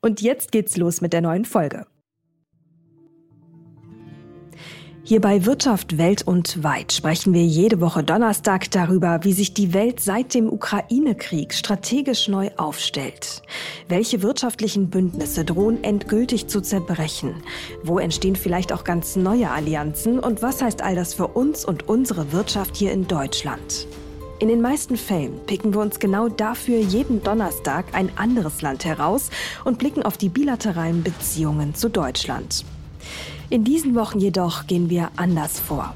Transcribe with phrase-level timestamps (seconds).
[0.00, 1.86] Und jetzt geht's los mit der neuen Folge.
[5.08, 9.72] Hier bei Wirtschaft Welt und Weit sprechen wir jede Woche Donnerstag darüber, wie sich die
[9.72, 13.40] Welt seit dem Ukraine-Krieg strategisch neu aufstellt.
[13.88, 17.36] Welche wirtschaftlichen Bündnisse drohen endgültig zu zerbrechen?
[17.82, 20.18] Wo entstehen vielleicht auch ganz neue Allianzen?
[20.18, 23.86] Und was heißt all das für uns und unsere Wirtschaft hier in Deutschland?
[24.40, 29.30] In den meisten Fällen picken wir uns genau dafür jeden Donnerstag ein anderes Land heraus
[29.64, 32.64] und blicken auf die bilateralen Beziehungen zu Deutschland.
[33.50, 35.92] In diesen Wochen jedoch gehen wir anders vor.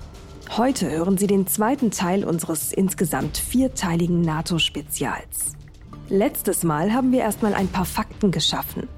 [0.56, 5.52] Heute hören Sie den zweiten Teil unseres insgesamt vierteiligen NATO-Spezials.
[6.08, 8.88] Letztes Mal haben wir erstmal ein paar Fakten geschaffen.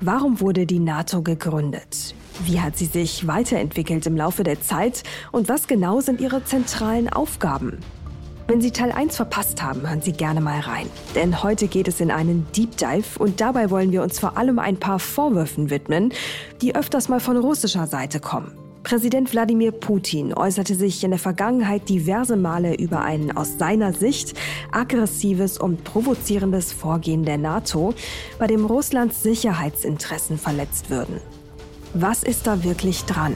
[0.00, 2.14] Warum wurde die NATO gegründet?
[2.44, 7.08] Wie hat sie sich weiterentwickelt im Laufe der Zeit und was genau sind ihre zentralen
[7.08, 7.78] Aufgaben?
[8.46, 10.90] Wenn Sie Teil 1 verpasst haben, hören Sie gerne mal rein.
[11.14, 14.58] Denn heute geht es in einen Deep Dive und dabei wollen wir uns vor allem
[14.58, 16.12] ein paar Vorwürfen widmen,
[16.60, 18.52] die öfters mal von russischer Seite kommen.
[18.82, 24.34] Präsident Wladimir Putin äußerte sich in der Vergangenheit diverse Male über ein aus seiner Sicht
[24.72, 27.94] aggressives und provozierendes Vorgehen der NATO,
[28.38, 31.18] bei dem Russlands Sicherheitsinteressen verletzt würden.
[31.94, 33.34] Was ist da wirklich dran?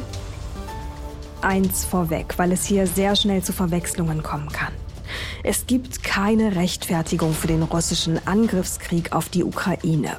[1.41, 4.75] Eins vorweg, weil es hier sehr schnell zu Verwechslungen kommen kann.
[5.43, 10.19] Es gibt keine Rechtfertigung für den russischen Angriffskrieg auf die Ukraine.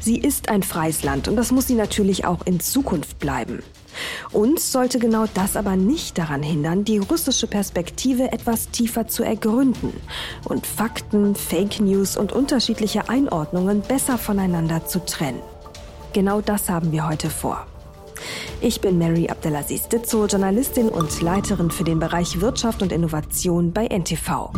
[0.00, 3.62] Sie ist ein freies Land und das muss sie natürlich auch in Zukunft bleiben.
[4.32, 9.92] Uns sollte genau das aber nicht daran hindern, die russische Perspektive etwas tiefer zu ergründen
[10.44, 15.40] und Fakten, Fake News und unterschiedliche Einordnungen besser voneinander zu trennen.
[16.12, 17.66] Genau das haben wir heute vor.
[18.60, 23.86] Ich bin Mary Abdelaziz Ditzo, Journalistin und Leiterin für den Bereich Wirtschaft und Innovation bei
[23.86, 24.50] NTV.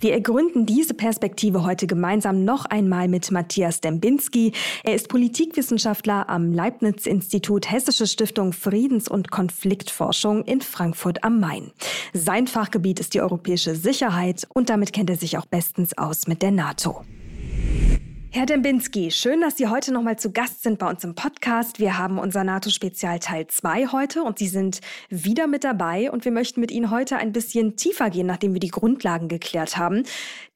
[0.00, 4.52] Wir ergründen diese Perspektive heute gemeinsam noch einmal mit Matthias Dembinski.
[4.82, 11.72] Er ist Politikwissenschaftler am Leibniz-Institut Hessische Stiftung Friedens- und Konfliktforschung in Frankfurt am Main.
[12.14, 16.40] Sein Fachgebiet ist die europäische Sicherheit und damit kennt er sich auch bestens aus mit
[16.40, 17.04] der NATO.
[18.32, 21.80] Herr Dembinski, schön, dass Sie heute nochmal zu Gast sind bei uns im Podcast.
[21.80, 26.30] Wir haben unser NATO-Spezial Teil 2 heute und Sie sind wieder mit dabei und wir
[26.30, 30.04] möchten mit Ihnen heute ein bisschen tiefer gehen, nachdem wir die Grundlagen geklärt haben.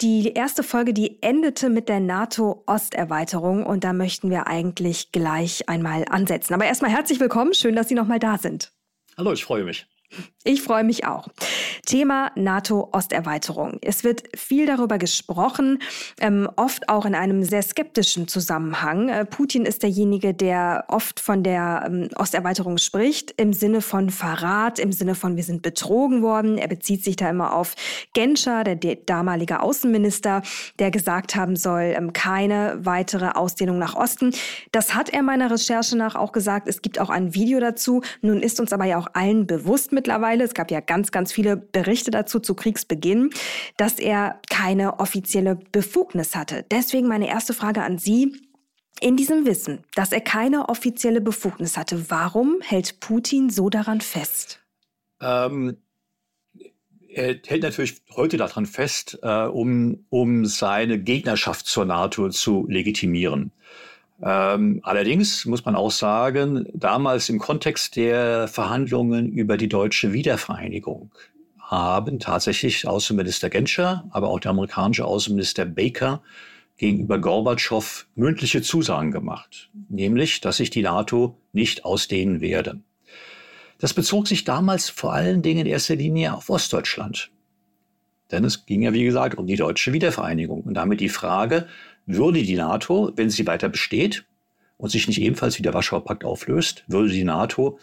[0.01, 6.05] Die erste Folge, die endete mit der NATO-Osterweiterung und da möchten wir eigentlich gleich einmal
[6.09, 6.55] ansetzen.
[6.55, 8.71] Aber erstmal herzlich willkommen, schön, dass Sie nochmal da sind.
[9.17, 9.89] Hallo, ich freue mich.
[10.47, 11.29] Ich freue mich auch.
[11.87, 13.79] Thema NATO-Osterweiterung.
[13.81, 15.79] Es wird viel darüber gesprochen,
[16.21, 19.09] ähm, oft auch in einem sehr skeptischen Zusammenhang.
[19.09, 24.79] Äh, Putin ist derjenige, der oft von der ähm, Osterweiterung spricht, im Sinne von Verrat,
[24.79, 26.59] im Sinne von wir sind betrogen worden.
[26.59, 27.75] Er bezieht sich da immer auf
[28.13, 30.43] Genscher, der, der damalige Außenminister,
[30.79, 34.35] der gesagt haben soll, ähm, keine weitere Ausdehnung nach Osten.
[34.73, 36.69] Das hat er meiner Recherche nach auch gesagt.
[36.69, 38.03] Es gibt auch ein Video dazu.
[38.21, 41.57] Nun ist uns aber ja auch allen bewusst mittlerweile, es gab ja ganz, ganz viele
[41.57, 43.31] Berichte dazu zu Kriegsbeginn,
[43.79, 46.67] dass er keine offizielle Befugnis hatte.
[46.71, 48.37] Deswegen meine erste Frage an Sie.
[49.01, 54.61] In diesem Wissen, dass er keine offizielle Befugnis hatte, warum hält Putin so daran fest?
[55.21, 55.79] Ähm,
[57.09, 63.53] er hält natürlich heute daran fest, äh, um, um seine Gegnerschaft zur NATO zu legitimieren.
[64.23, 71.11] Ähm, allerdings muss man auch sagen, damals im Kontext der Verhandlungen über die deutsche Wiedervereinigung
[71.59, 76.23] haben tatsächlich Außenminister Genscher, aber auch der amerikanische Außenminister Baker
[76.77, 82.81] gegenüber Gorbatschow mündliche Zusagen gemacht, nämlich, dass sich die NATO nicht ausdehnen werde.
[83.79, 87.31] Das bezog sich damals vor allen Dingen in erster Linie auf Ostdeutschland.
[88.31, 91.69] Denn es ging ja, wie gesagt, um die deutsche Wiedervereinigung und damit die Frage,
[92.07, 94.25] würde die NATO, wenn sie weiter besteht
[94.77, 97.79] und sich nicht ebenfalls wie der Warschauer Pakt auflöst, würde die NATO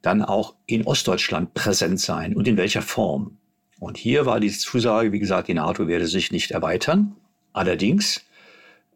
[0.00, 3.38] dann auch in Ostdeutschland präsent sein und in welcher Form.
[3.78, 7.16] Und hier war die Zusage, wie gesagt, die NATO werde sich nicht erweitern.
[7.52, 8.24] Allerdings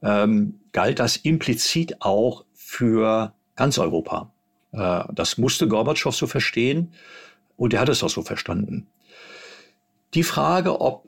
[0.02, 4.32] ähm, galt das implizit auch für ganz Europa.
[4.72, 6.92] Äh, das musste Gorbatschow so verstehen
[7.56, 8.86] und er hat es auch so verstanden.
[10.14, 11.04] Die Frage, ob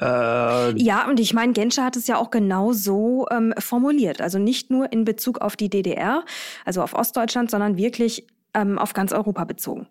[0.00, 4.20] Äh, ja, und ich meine, Genscher hat es ja auch genau so ähm, formuliert.
[4.20, 6.24] Also nicht nur in Bezug auf die DDR,
[6.64, 9.86] also auf Ostdeutschland, sondern wirklich ähm, auf ganz Europa bezogen.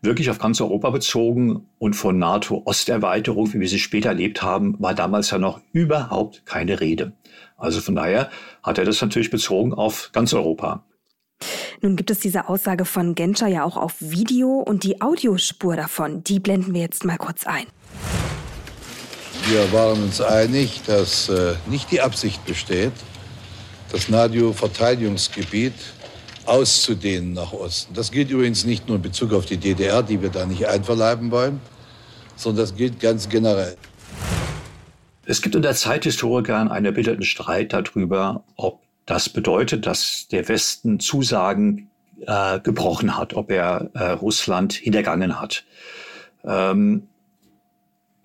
[0.00, 4.94] Wirklich auf ganz Europa bezogen und von NATO-Osterweiterung, wie wir sie später erlebt haben, war
[4.94, 7.12] damals ja noch überhaupt keine Rede.
[7.56, 8.30] Also von daher
[8.62, 10.84] hat er das natürlich bezogen auf ganz Europa.
[11.82, 16.22] Nun gibt es diese Aussage von Genscher ja auch auf Video und die Audiospur davon,
[16.24, 17.66] die blenden wir jetzt mal kurz ein.
[19.48, 22.92] Wir waren uns einig, dass äh, nicht die Absicht besteht,
[23.92, 25.74] das NATO-Verteidigungsgebiet
[26.46, 27.94] auszudehnen nach Osten.
[27.94, 31.30] Das gilt übrigens nicht nur in Bezug auf die DDR, die wir da nicht einverleiben
[31.30, 31.60] wollen,
[32.34, 33.76] sondern das gilt ganz generell.
[35.26, 41.88] Es gibt unter Zeithistorikern einen erbitterten Streit darüber, ob das bedeutet, dass der Westen Zusagen
[42.26, 45.64] äh, gebrochen hat, ob er äh, Russland hintergangen hat.
[46.44, 47.06] Ähm,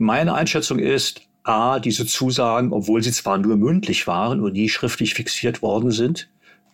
[0.01, 5.13] meine Einschätzung ist, a, diese Zusagen, obwohl sie zwar nur mündlich waren und nie schriftlich
[5.13, 6.30] fixiert worden sind,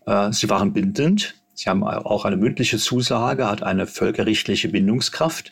[0.06, 1.36] äh, sie waren bindend.
[1.54, 5.52] Sie haben auch eine mündliche Zusage, hat eine völkerrechtliche Bindungskraft.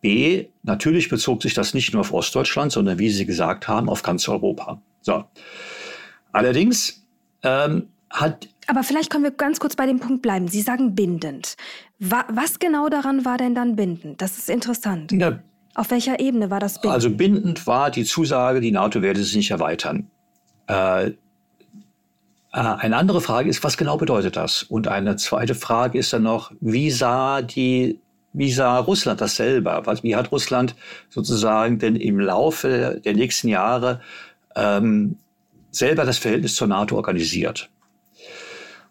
[0.00, 4.02] B, natürlich bezog sich das nicht nur auf Ostdeutschland, sondern wie Sie gesagt haben, auf
[4.02, 4.80] ganz Europa.
[5.02, 5.24] So.
[6.32, 7.04] Allerdings
[7.42, 8.48] ähm, hat.
[8.68, 10.48] Aber vielleicht können wir ganz kurz bei dem Punkt bleiben.
[10.48, 11.56] Sie sagen bindend.
[11.98, 14.22] Wa was genau daran war denn dann bindend?
[14.22, 15.12] Das ist interessant.
[15.12, 15.40] Ja.
[15.78, 16.92] Auf welcher Ebene war das bindend?
[16.92, 20.10] Also bindend war die Zusage, die NATO werde sich nicht erweitern.
[20.66, 21.14] Äh, äh,
[22.52, 24.64] eine andere Frage ist, was genau bedeutet das?
[24.64, 28.00] Und eine zweite Frage ist dann noch, wie sah die
[28.32, 29.84] wie sah Russland das selber?
[30.02, 30.74] Wie hat Russland
[31.10, 34.00] sozusagen denn im Laufe der nächsten Jahre
[34.56, 35.16] ähm,
[35.70, 37.70] selber das Verhältnis zur NATO organisiert.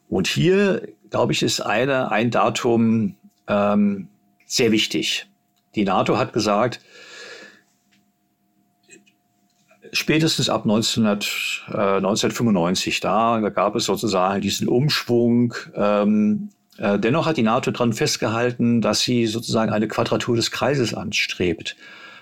[0.07, 3.18] Und hier, glaube ich, ist eine, ein Datum
[3.50, 4.07] ähm,
[4.45, 5.28] sehr wichtig.
[5.78, 6.80] Die NATO hat gesagt,
[9.94, 15.54] spätestens ab 1900, äh, 1995, da gab es sozusagen diesen Umschwung.
[15.76, 20.96] Ähm, äh, dennoch hat die NATO daran festgehalten, dass sie sozusagen eine Quadratur des Kreises
[20.96, 21.76] anstrebt.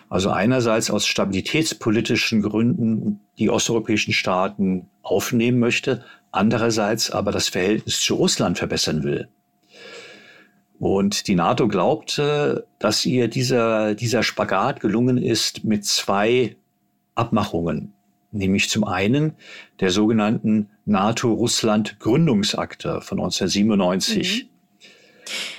[0.09, 6.03] Also einerseits aus stabilitätspolitischen Gründen die osteuropäischen Staaten aufnehmen möchte,
[6.33, 9.29] andererseits aber das Verhältnis zu Russland verbessern will.
[10.79, 16.55] Und die NATO glaubte, dass ihr dieser, dieser Spagat gelungen ist mit zwei
[17.15, 17.93] Abmachungen.
[18.31, 19.33] Nämlich zum einen
[19.79, 24.43] der sogenannten NATO-Russland-Gründungsakte von 1997.
[24.43, 24.49] Mhm.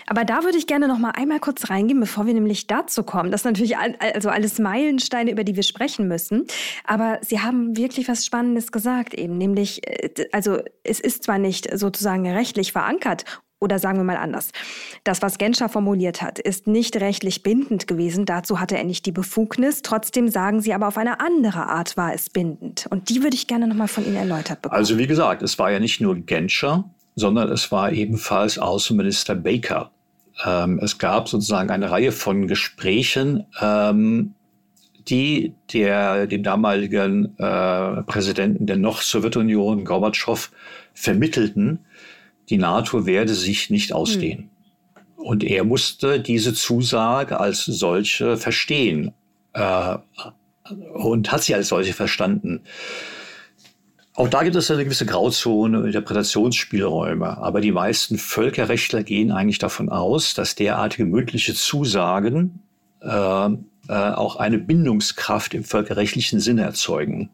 [0.06, 3.30] Aber da würde ich gerne noch mal einmal kurz reingehen, bevor wir nämlich dazu kommen.
[3.30, 6.46] Das sind natürlich also alles Meilensteine, über die wir sprechen müssen.
[6.84, 11.76] Aber Sie haben wirklich was Spannendes gesagt eben, nämlich, äh, also es ist zwar nicht
[11.76, 13.24] sozusagen rechtlich verankert
[13.58, 14.50] oder sagen wir mal anders.
[15.04, 18.26] Das, was Genscher formuliert hat, ist nicht rechtlich bindend gewesen.
[18.26, 19.82] Dazu hatte er nicht die Befugnis.
[19.82, 22.86] Trotzdem sagen Sie aber auf eine andere Art war es bindend.
[22.90, 24.78] Und die würde ich gerne noch mal von Ihnen erläutert bekommen.
[24.78, 29.90] Also wie gesagt, es war ja nicht nur Genscher, sondern es war ebenfalls Außenminister Baker.
[30.44, 34.34] Ähm, es gab sozusagen eine Reihe von Gesprächen, ähm,
[35.08, 40.50] die der, dem damaligen äh, Präsidenten der noch Sowjetunion, Gorbatschow,
[40.92, 41.85] vermittelten,
[42.48, 44.50] die NATO werde sich nicht ausdehnen.
[44.94, 45.24] Hm.
[45.24, 49.12] Und er musste diese Zusage als solche verstehen
[49.54, 49.96] äh,
[50.94, 52.62] und hat sie als solche verstanden.
[54.14, 57.36] Auch da gibt es eine gewisse Grauzone, Interpretationsspielräume.
[57.36, 62.60] Aber die meisten Völkerrechtler gehen eigentlich davon aus, dass derartige mündliche Zusagen
[63.02, 63.56] äh, äh,
[63.88, 67.28] auch eine Bindungskraft im völkerrechtlichen Sinne erzeugen.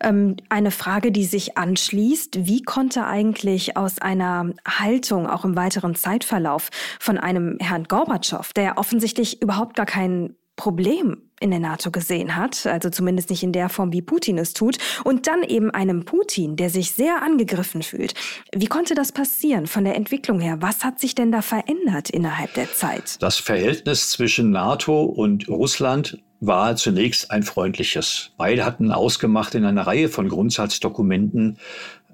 [0.00, 2.46] Ähm, eine Frage, die sich anschließt.
[2.46, 8.78] Wie konnte eigentlich aus einer Haltung, auch im weiteren Zeitverlauf, von einem Herrn Gorbatschow, der
[8.78, 13.70] offensichtlich überhaupt gar kein Problem in der NATO gesehen hat, also zumindest nicht in der
[13.70, 18.12] Form, wie Putin es tut, und dann eben einem Putin, der sich sehr angegriffen fühlt.
[18.54, 20.58] Wie konnte das passieren von der Entwicklung her?
[20.60, 23.22] Was hat sich denn da verändert innerhalb der Zeit?
[23.22, 28.32] Das Verhältnis zwischen NATO und Russland war zunächst ein freundliches.
[28.36, 31.58] Beide hatten ausgemacht in einer Reihe von Grundsatzdokumenten,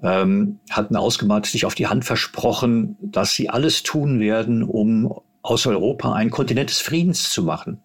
[0.03, 5.65] ähm, hatten ausgemacht, sich auf die Hand versprochen, dass sie alles tun werden, um aus
[5.65, 7.79] Europa ein Kontinent des Friedens zu machen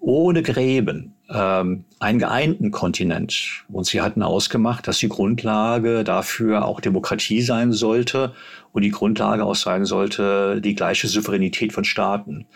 [0.00, 3.64] ohne Gräben ähm, einen geeinten Kontinent.
[3.68, 8.32] Und sie hatten ausgemacht, dass die Grundlage dafür auch Demokratie sein sollte
[8.72, 12.46] und die Grundlage auch sein sollte die gleiche Souveränität von Staaten.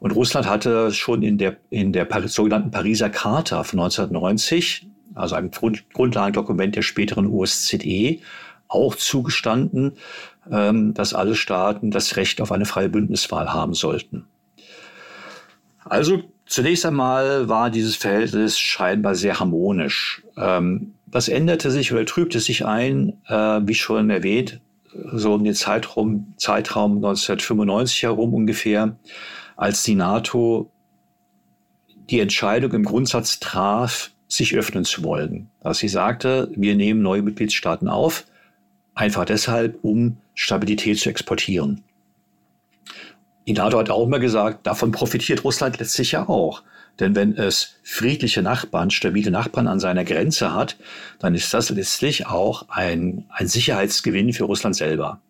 [0.00, 5.50] Und Russland hatte schon in der, in der sogenannten Pariser Charta von 1990, also einem
[5.50, 8.18] Grund, Grundlagendokument der späteren USZE,
[8.68, 9.92] auch zugestanden,
[10.50, 14.26] ähm, dass alle Staaten das Recht auf eine freie Bündniswahl haben sollten.
[15.84, 20.22] Also Zunächst einmal war dieses Verhältnis scheinbar sehr harmonisch.
[20.36, 24.60] Ähm, das änderte sich oder trübte sich ein, äh, wie schon erwähnt,
[25.12, 28.96] so um den Zeitraum, Zeitraum 1995 herum ungefähr,
[29.56, 30.70] als die NATO
[32.10, 35.50] die Entscheidung im Grundsatz traf, sich öffnen zu wollen.
[35.62, 38.24] Dass sie sagte, wir nehmen neue Mitgliedstaaten auf,
[38.94, 41.84] einfach deshalb, um Stabilität zu exportieren.
[43.46, 46.62] Die NATO hat auch immer gesagt, davon profitiert Russland letztlich ja auch.
[47.00, 50.76] Denn wenn es friedliche Nachbarn, stabile Nachbarn an seiner Grenze hat,
[51.18, 55.20] dann ist das letztlich auch ein, ein Sicherheitsgewinn für Russland selber.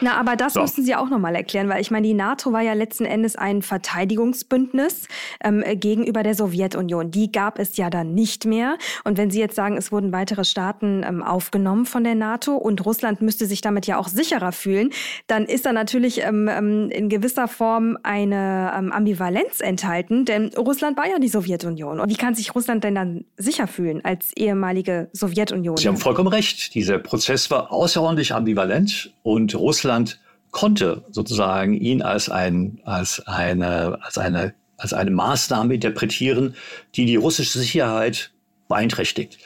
[0.00, 0.60] Na, aber das so.
[0.62, 3.62] müssen Sie auch nochmal erklären, weil ich meine, die NATO war ja letzten Endes ein
[3.62, 5.08] Verteidigungsbündnis
[5.44, 7.10] ähm, gegenüber der Sowjetunion.
[7.10, 8.78] Die gab es ja dann nicht mehr.
[9.04, 12.84] Und wenn Sie jetzt sagen, es wurden weitere Staaten ähm, aufgenommen von der NATO und
[12.86, 14.90] Russland müsste sich damit ja auch sicherer fühlen,
[15.26, 20.96] dann ist da natürlich ähm, ähm in gewisser Form eine ähm, Ambivalenz enthalten, denn Russland
[20.96, 22.00] war ja die Sowjetunion.
[22.00, 25.76] Und wie kann sich Russland denn dann sicher fühlen als ehemalige Sowjetunion?
[25.76, 26.74] Sie haben vollkommen recht.
[26.74, 30.20] Dieser Prozess war außerordentlich ambivalent und Russland Russland
[30.52, 36.54] konnte sozusagen ihn als, ein, als, eine, als, eine, als eine Maßnahme interpretieren,
[36.94, 38.30] die die russische Sicherheit
[38.68, 39.38] beeinträchtigt.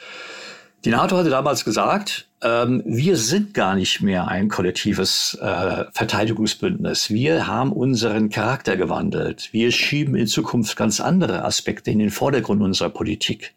[0.83, 7.09] Die NATO hatte damals gesagt, ähm, wir sind gar nicht mehr ein kollektives äh, Verteidigungsbündnis.
[7.09, 9.49] Wir haben unseren Charakter gewandelt.
[9.51, 13.55] Wir schieben in Zukunft ganz andere Aspekte in den Vordergrund unserer Politik.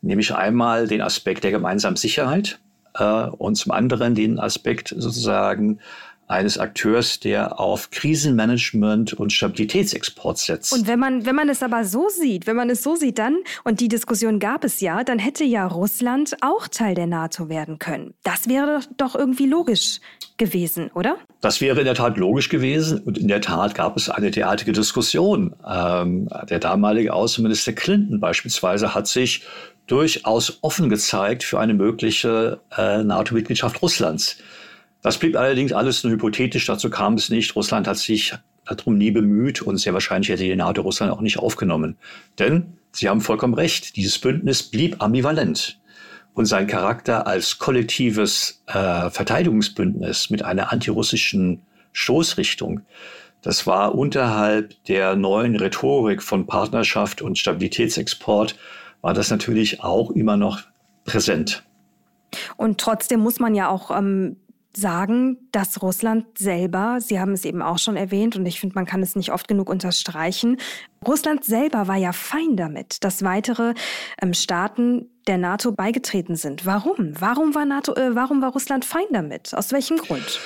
[0.00, 2.60] Nämlich einmal den Aspekt der gemeinsamen Sicherheit,
[2.98, 5.80] und zum anderen den Aspekt sozusagen
[6.26, 10.72] eines Akteurs, der auf Krisenmanagement und Stabilitätsexport setzt.
[10.72, 13.36] Und wenn man, wenn man es aber so sieht, wenn man es so sieht, dann,
[13.64, 17.78] und die Diskussion gab es ja, dann hätte ja Russland auch Teil der NATO werden
[17.78, 18.14] können.
[18.22, 20.00] Das wäre doch irgendwie logisch
[20.36, 21.18] gewesen, oder?
[21.42, 24.72] Das wäre in der Tat logisch gewesen und in der Tat gab es eine derartige
[24.72, 25.54] Diskussion.
[25.68, 29.42] Ähm, der damalige Außenminister Clinton beispielsweise hat sich
[29.86, 34.38] durchaus offen gezeigt für eine mögliche äh, NATO-Mitgliedschaft Russlands.
[35.02, 37.54] Das blieb allerdings alles nur hypothetisch, dazu kam es nicht.
[37.56, 41.38] Russland hat sich darum nie bemüht und sehr wahrscheinlich hätte die NATO Russland auch nicht
[41.38, 41.96] aufgenommen.
[42.38, 45.80] Denn Sie haben vollkommen recht, dieses Bündnis blieb ambivalent.
[46.32, 51.62] Und sein Charakter als kollektives äh, Verteidigungsbündnis mit einer antirussischen
[51.92, 52.80] Stoßrichtung,
[53.42, 58.56] das war unterhalb der neuen Rhetorik von Partnerschaft und Stabilitätsexport
[59.04, 60.62] war das natürlich auch immer noch
[61.04, 61.62] präsent.
[62.56, 64.38] Und trotzdem muss man ja auch ähm,
[64.74, 68.86] sagen, dass Russland selber, Sie haben es eben auch schon erwähnt und ich finde, man
[68.86, 70.56] kann es nicht oft genug unterstreichen,
[71.06, 73.74] Russland selber war ja fein damit, dass weitere
[74.22, 76.64] ähm, Staaten der NATO beigetreten sind.
[76.64, 77.12] Warum?
[77.20, 79.54] Warum war, NATO, äh, warum war Russland fein damit?
[79.54, 80.40] Aus welchem Grund?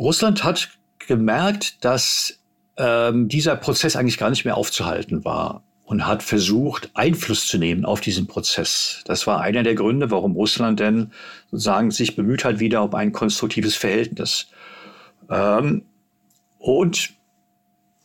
[0.00, 0.70] Russland hat
[1.06, 2.40] gemerkt, dass
[2.76, 7.84] ähm, dieser Prozess eigentlich gar nicht mehr aufzuhalten war und hat versucht, Einfluss zu nehmen
[7.84, 9.02] auf diesen Prozess.
[9.06, 11.10] Das war einer der Gründe, warum Russland denn
[11.50, 14.46] sozusagen sich bemüht hat, wieder um ein konstruktives Verhältnis.
[15.28, 15.82] Ähm,
[16.60, 17.10] und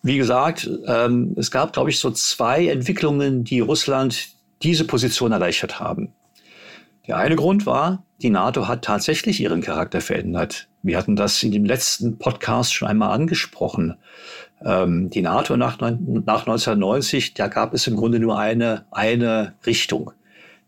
[0.02, 4.30] wie gesagt, ähm, es gab, glaube ich, so zwei Entwicklungen, die Russland
[4.64, 6.12] diese Position erleichtert haben.
[7.06, 10.68] Der eine Grund war, die NATO hat tatsächlich ihren Charakter verändert.
[10.82, 13.96] Wir hatten das in dem letzten Podcast schon einmal angesprochen.
[14.64, 20.12] Ähm, die NATO nach, nach 1990, da gab es im Grunde nur eine, eine Richtung,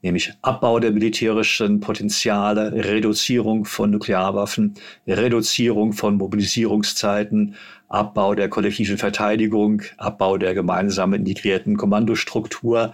[0.02, 4.76] nämlich Abbau der militärischen Potenziale, Reduzierung von Nuklearwaffen,
[5.08, 7.56] Reduzierung von Mobilisierungszeiten,
[7.90, 12.94] Abbau der kollektiven Verteidigung, Abbau der gemeinsamen integrierten Kommandostruktur.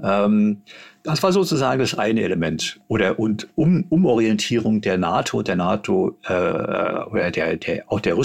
[0.00, 0.62] Ähm,
[1.02, 2.80] das war sozusagen das eine Element.
[2.86, 8.16] Oder und um, Umorientierung der NATO, der NATO, äh, oder der, der, auch der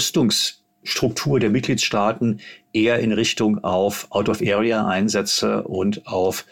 [0.84, 2.40] Rüstungsstruktur der Mitgliedstaaten
[2.72, 6.44] eher in Richtung auf Out-of-Area-Einsätze und auf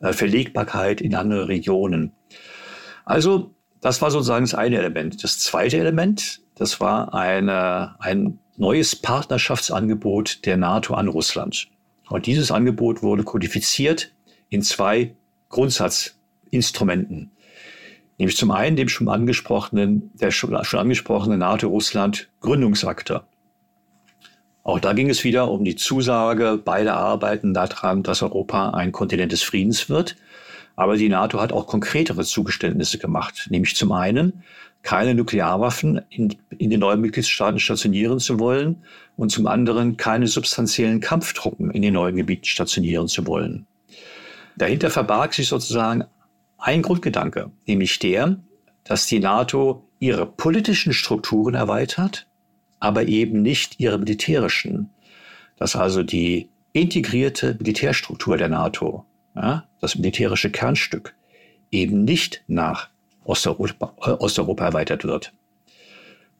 [0.00, 2.12] äh, Verlegbarkeit in andere Regionen.
[3.04, 5.24] Also, das war sozusagen das eine Element.
[5.24, 11.68] Das zweite Element, das war eine, ein neues Partnerschaftsangebot der NATO an Russland.
[12.08, 14.12] Und dieses Angebot wurde kodifiziert
[14.50, 15.14] in zwei
[15.48, 17.30] Grundsatzinstrumenten.
[18.18, 23.22] Nämlich zum einen dem schon angesprochenen, der schon, angesprochenen NATO-Russland-Gründungsakte.
[24.68, 29.32] Auch da ging es wieder um die Zusage, beide arbeiten daran, dass Europa ein Kontinent
[29.32, 30.16] des Friedens wird.
[30.76, 34.42] Aber die NATO hat auch konkretere Zugeständnisse gemacht, nämlich zum einen,
[34.82, 38.84] keine Nuklearwaffen in, in den neuen Mitgliedstaaten stationieren zu wollen
[39.16, 43.66] und zum anderen keine substanziellen Kampftruppen in den neuen Gebieten stationieren zu wollen.
[44.58, 46.04] Dahinter verbarg sich sozusagen
[46.58, 48.36] ein Grundgedanke, nämlich der,
[48.84, 52.27] dass die NATO ihre politischen Strukturen erweitert,
[52.80, 54.90] aber eben nicht ihre militärischen.
[55.56, 59.04] Dass also die integrierte Militärstruktur der NATO,
[59.34, 61.14] ja, das militärische Kernstück,
[61.70, 62.88] eben nicht nach
[63.24, 65.32] Osteuropa, äh, Osteuropa erweitert wird.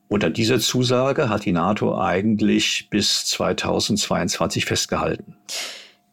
[0.09, 5.37] Unter dieser Zusage hat die NATO eigentlich bis 2022 festgehalten.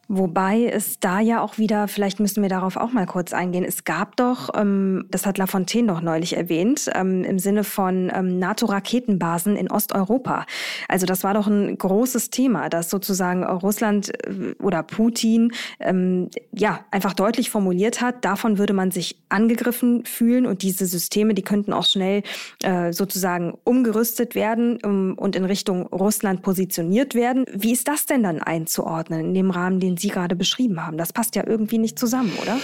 [0.08, 3.86] Wobei es da ja auch wieder, vielleicht müssen wir darauf auch mal kurz eingehen, es
[3.86, 9.56] gab doch, ähm, das hat Lafontaine doch neulich erwähnt, ähm, im Sinne von ähm, NATO-Raketenbasen
[9.56, 10.46] in Osteuropa.
[10.88, 16.86] Also das war doch ein großes Thema, dass sozusagen Russland äh, oder Putin ähm, ja
[16.92, 21.74] einfach deutlich formuliert hat, davon würde man sich angegriffen fühlen und diese Systeme, die könnten
[21.74, 22.22] auch schnell
[22.62, 27.46] äh, sozusagen umgerüstet werden um, und in Richtung Russland positioniert werden.
[27.52, 30.98] Wie ist das denn dann einzuordnen in dem Rahmen, den den Sie gerade beschrieben haben.
[30.98, 32.58] Das passt ja irgendwie nicht zusammen, oder?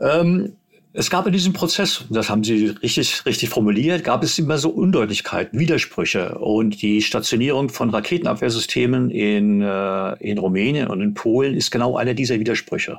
[0.00, 0.52] Ähm,
[0.92, 4.70] es gab in diesem Prozess, das haben Sie richtig, richtig formuliert, gab es immer so
[4.70, 6.38] Undeutlichkeiten, Widersprüche.
[6.38, 12.14] Und die Stationierung von Raketenabwehrsystemen in, äh, in Rumänien und in Polen ist genau einer
[12.14, 12.98] dieser Widersprüche.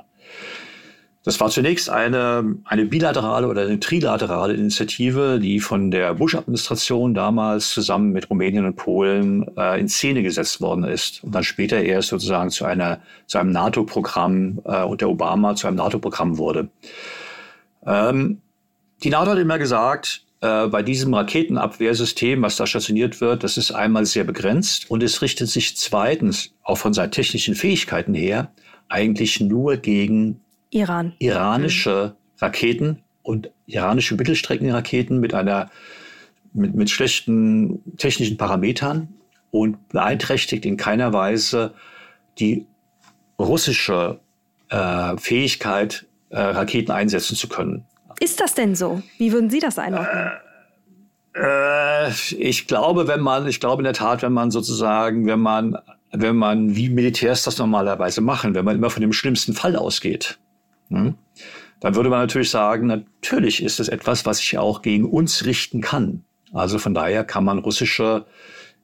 [1.24, 7.70] Das war zunächst eine, eine bilaterale oder eine trilaterale Initiative, die von der Bush-Administration damals
[7.70, 12.08] zusammen mit Rumänien und Polen äh, in Szene gesetzt worden ist und dann später erst
[12.08, 16.68] sozusagen zu, einer, zu einem NATO-Programm äh, unter Obama zu einem NATO-Programm wurde.
[17.86, 18.40] Ähm,
[19.04, 23.70] die NATO hat immer gesagt, äh, bei diesem Raketenabwehrsystem, was da stationiert wird, das ist
[23.70, 28.50] einmal sehr begrenzt und es richtet sich zweitens, auch von seinen technischen Fähigkeiten her,
[28.88, 30.40] eigentlich nur gegen
[30.72, 31.12] Iran.
[31.18, 35.70] iranische Raketen und iranische Mittelstreckenraketen mit einer
[36.54, 39.08] mit, mit schlechten technischen Parametern
[39.50, 41.74] und beeinträchtigt in keiner Weise
[42.38, 42.66] die
[43.38, 44.20] russische
[44.68, 47.84] äh, Fähigkeit, äh, Raketen einsetzen zu können.
[48.20, 49.02] Ist das denn so?
[49.18, 50.30] Wie würden Sie das einordnen?
[51.34, 55.40] Äh, äh, ich glaube, wenn man, ich glaube in der Tat, wenn man sozusagen, wenn
[55.40, 55.78] man,
[56.12, 60.38] wenn man, wie Militärs das normalerweise machen, wenn man immer von dem schlimmsten Fall ausgeht,
[60.96, 61.14] hm?
[61.80, 65.80] Dann würde man natürlich sagen, natürlich ist es etwas, was sich auch gegen uns richten
[65.80, 66.22] kann.
[66.52, 68.24] Also von daher kann man russische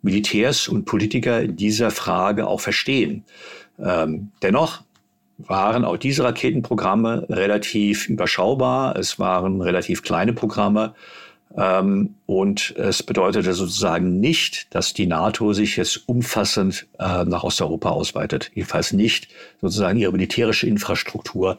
[0.03, 3.25] Militärs und Politiker in dieser Frage auch verstehen.
[3.79, 4.83] Ähm, dennoch
[5.38, 8.97] waren auch diese Raketenprogramme relativ überschaubar.
[8.97, 10.94] Es waren relativ kleine Programme.
[11.57, 17.90] Ähm, und es bedeutete sozusagen nicht, dass die NATO sich jetzt umfassend äh, nach Osteuropa
[17.90, 18.51] ausweitet.
[18.55, 19.29] Jedenfalls nicht
[19.61, 21.59] sozusagen ihre militärische Infrastruktur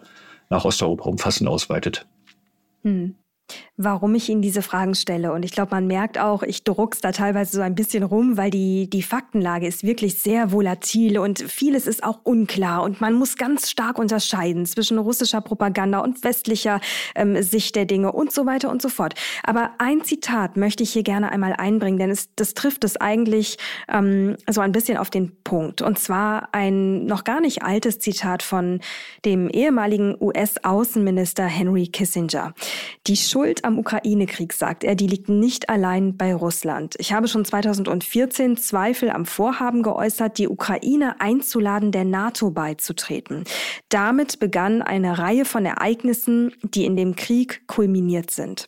[0.49, 2.07] nach Osteuropa umfassend ausweitet.
[2.83, 3.15] Hm
[3.77, 5.31] warum ich Ihnen diese Fragen stelle.
[5.31, 8.51] Und ich glaube, man merkt auch, ich druck's da teilweise so ein bisschen rum, weil
[8.51, 12.83] die, die Faktenlage ist wirklich sehr volatil und vieles ist auch unklar.
[12.83, 16.81] Und man muss ganz stark unterscheiden zwischen russischer Propaganda und westlicher
[17.15, 19.13] ähm, Sicht der Dinge und so weiter und so fort.
[19.43, 23.57] Aber ein Zitat möchte ich hier gerne einmal einbringen, denn es, das trifft es eigentlich
[23.87, 25.81] ähm, so ein bisschen auf den Punkt.
[25.81, 28.81] Und zwar ein noch gar nicht altes Zitat von
[29.23, 32.53] dem ehemaligen US-Außenminister Henry Kissinger.
[33.07, 36.95] Die Schuld am Ukraine-Krieg, sagt er, die liegt nicht allein bei Russland.
[36.99, 43.43] Ich habe schon 2014 Zweifel am Vorhaben geäußert, die Ukraine einzuladen, der NATO beizutreten.
[43.89, 48.67] Damit begann eine Reihe von Ereignissen, die in dem Krieg kulminiert sind.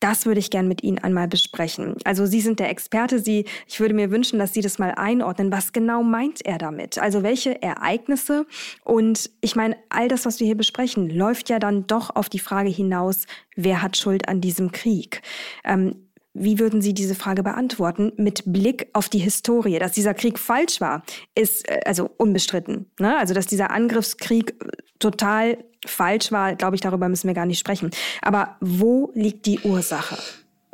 [0.00, 1.96] Das würde ich gern mit Ihnen einmal besprechen.
[2.04, 3.18] Also Sie sind der Experte.
[3.18, 5.52] Sie, ich würde mir wünschen, dass Sie das mal einordnen.
[5.52, 6.98] Was genau meint er damit?
[6.98, 8.46] Also welche Ereignisse?
[8.82, 12.38] Und ich meine, all das, was wir hier besprechen, läuft ja dann doch auf die
[12.38, 15.20] Frage hinaus, wer hat Schuld an diesem Krieg?
[15.64, 16.09] Ähm,
[16.40, 19.78] wie würden Sie diese Frage beantworten mit Blick auf die Historie?
[19.78, 21.02] Dass dieser Krieg falsch war,
[21.34, 22.86] ist äh, also unbestritten.
[22.98, 23.16] Ne?
[23.18, 24.54] Also dass dieser Angriffskrieg
[24.98, 27.90] total falsch war, glaube ich, darüber müssen wir gar nicht sprechen.
[28.22, 30.16] Aber wo liegt die Ursache?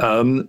[0.00, 0.48] Ähm,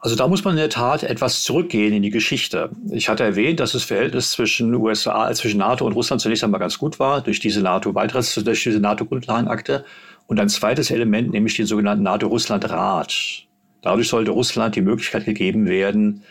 [0.00, 2.70] also da muss man in der Tat etwas zurückgehen in die Geschichte.
[2.90, 6.78] Ich hatte erwähnt, dass das Verhältnis zwischen USA, zwischen NATO und Russland zunächst einmal ganz
[6.78, 9.84] gut war durch diese NATO-Beitritts, durch diese NATO-Grundlagenakte.
[10.28, 13.45] Und ein zweites Element, nämlich den sogenannten NATO-Russland-Rat.
[13.82, 16.24] Dadurch sollte Russland die Möglichkeit gegeben werden,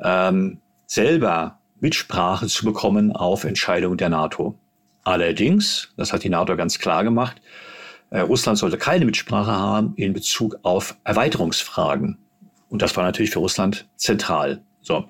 [0.00, 4.58] ähm, selber Mitsprache zu bekommen auf Entscheidungen der NATO.
[5.02, 7.40] Allerdings, das hat die NATO ganz klar gemacht,
[8.10, 12.18] äh, Russland sollte keine Mitsprache haben in Bezug auf Erweiterungsfragen.
[12.68, 14.62] Und das war natürlich für Russland zentral.
[14.80, 15.04] So.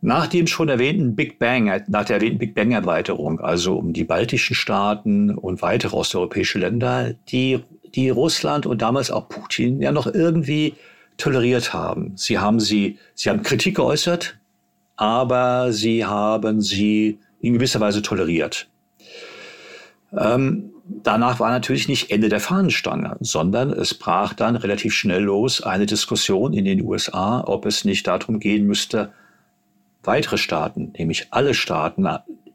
[0.00, 4.04] Nach dem schon erwähnten Big Bang, nach der erwähnten Big Bang Erweiterung, also um die
[4.04, 10.06] baltischen Staaten und weitere osteuropäische Länder, die, die Russland und damals auch Putin ja noch
[10.06, 10.74] irgendwie
[11.16, 12.12] toleriert haben.
[12.16, 14.36] Sie haben sie, sie haben Kritik geäußert,
[14.96, 18.68] aber sie haben sie in gewisser Weise toleriert.
[20.16, 25.62] Ähm, danach war natürlich nicht Ende der Fahnenstange, sondern es brach dann relativ schnell los
[25.62, 29.12] eine Diskussion in den USA, ob es nicht darum gehen müsste,
[30.02, 32.06] weitere Staaten, nämlich alle Staaten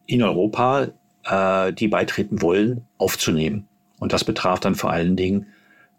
[0.05, 0.89] in Europa,
[1.23, 3.68] äh, die beitreten wollen, aufzunehmen.
[3.99, 5.47] Und das betraf dann vor allen Dingen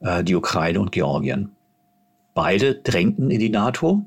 [0.01, 1.53] äh, die Ukraine und Georgien.
[2.35, 4.03] Beide drängten in die NATO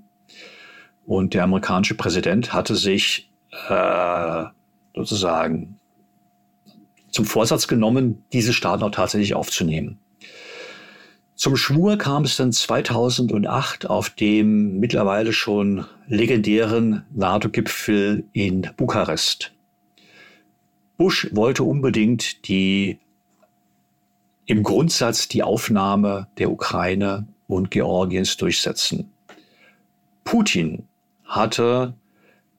[1.05, 3.29] und der amerikanische Präsident hatte sich
[3.69, 4.43] äh,
[4.95, 5.79] sozusagen
[7.11, 9.99] zum Vorsatz genommen, diese Staaten auch tatsächlich aufzunehmen.
[11.35, 19.51] Zum Schwur kam es dann 2008 auf dem mittlerweile schon legendären NATO-Gipfel in Bukarest.
[20.97, 22.99] Bush wollte unbedingt die,
[24.45, 29.11] im Grundsatz die Aufnahme der Ukraine und Georgiens durchsetzen.
[30.23, 30.87] Putin
[31.25, 31.93] hatte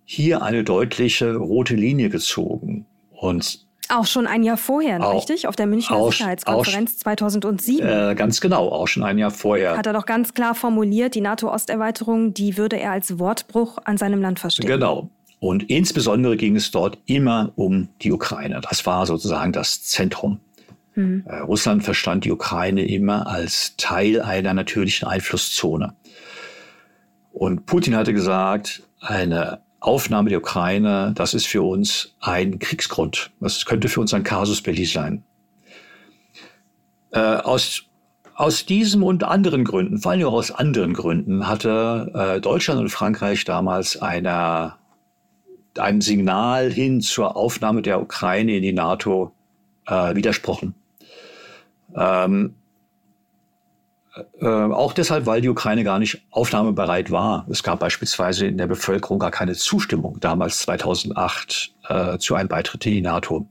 [0.05, 5.47] hier eine deutliche rote Linie gezogen und auch schon ein Jahr vorher, auch, richtig?
[5.47, 7.87] Auf der Münchner auch, Sicherheitskonferenz auch, 2007.
[7.87, 9.77] Äh, ganz genau, auch schon ein Jahr vorher.
[9.77, 14.23] Hat er doch ganz klar formuliert, die NATO-Osterweiterung, die würde er als Wortbruch an seinem
[14.23, 14.67] Land verstehen.
[14.67, 15.11] Genau.
[15.39, 18.63] Und insbesondere ging es dort immer um die Ukraine.
[18.67, 20.41] Das war sozusagen das Zentrum.
[20.95, 21.25] Mhm.
[21.27, 25.95] Äh, Russland verstand die Ukraine immer als Teil einer natürlichen Einflusszone.
[27.33, 33.33] Und Putin hatte gesagt, eine Aufnahme der Ukraine, das ist für uns ein Kriegsgrund.
[33.41, 35.25] Das könnte für uns ein Casus belli sein.
[37.11, 37.85] Äh, aus,
[38.35, 42.89] aus diesem und anderen Gründen, vor allem auch aus anderen Gründen, hatte äh, Deutschland und
[42.89, 44.75] Frankreich damals eine,
[45.77, 49.33] ein Signal hin zur Aufnahme der Ukraine in die NATO
[49.87, 50.75] äh, widersprochen.
[51.95, 52.55] Ähm,
[54.41, 57.47] äh, auch deshalb, weil die Ukraine gar nicht aufnahmebereit war.
[57.51, 62.87] Es gab beispielsweise in der Bevölkerung gar keine Zustimmung damals 2008 äh, zu einem Beitritt
[62.87, 63.47] in die NATO.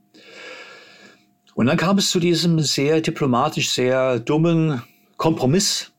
[1.56, 4.82] Und dann kam es zu diesem sehr diplomatisch sehr dummen
[5.18, 5.92] Kompromiss.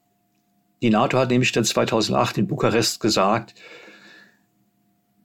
[0.83, 3.55] Die NATO hat nämlich dann 2008 in Bukarest gesagt,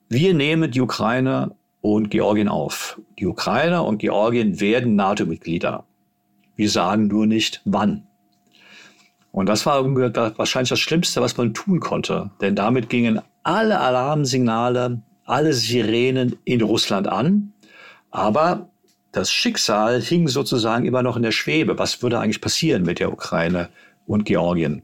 [0.09, 2.99] wir nehmen die Ukraine und Georgien auf.
[3.17, 5.85] Die Ukraine und Georgien werden NATO-Mitglieder.
[6.59, 8.05] Wir sagen nur nicht wann.
[9.31, 12.31] Und das war wahrscheinlich das Schlimmste, was man tun konnte.
[12.41, 17.53] Denn damit gingen alle Alarmsignale, alle Sirenen in Russland an.
[18.11, 18.67] Aber
[19.13, 21.79] das Schicksal hing sozusagen immer noch in der Schwebe.
[21.79, 23.69] Was würde eigentlich passieren mit der Ukraine
[24.05, 24.81] und Georgien?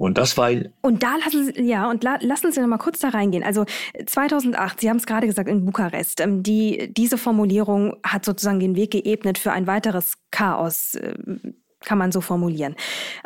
[0.00, 0.50] Und das war.
[0.80, 3.44] Und da lassen Sie, ja, und la, lassen Sie noch mal kurz da reingehen.
[3.44, 3.66] Also
[4.06, 8.76] 2008, Sie haben es gerade gesagt, in Bukarest, ähm, die, diese Formulierung hat sozusagen den
[8.76, 10.94] Weg geebnet für ein weiteres Chaos.
[10.94, 11.12] Äh,
[11.80, 12.76] kann man so formulieren.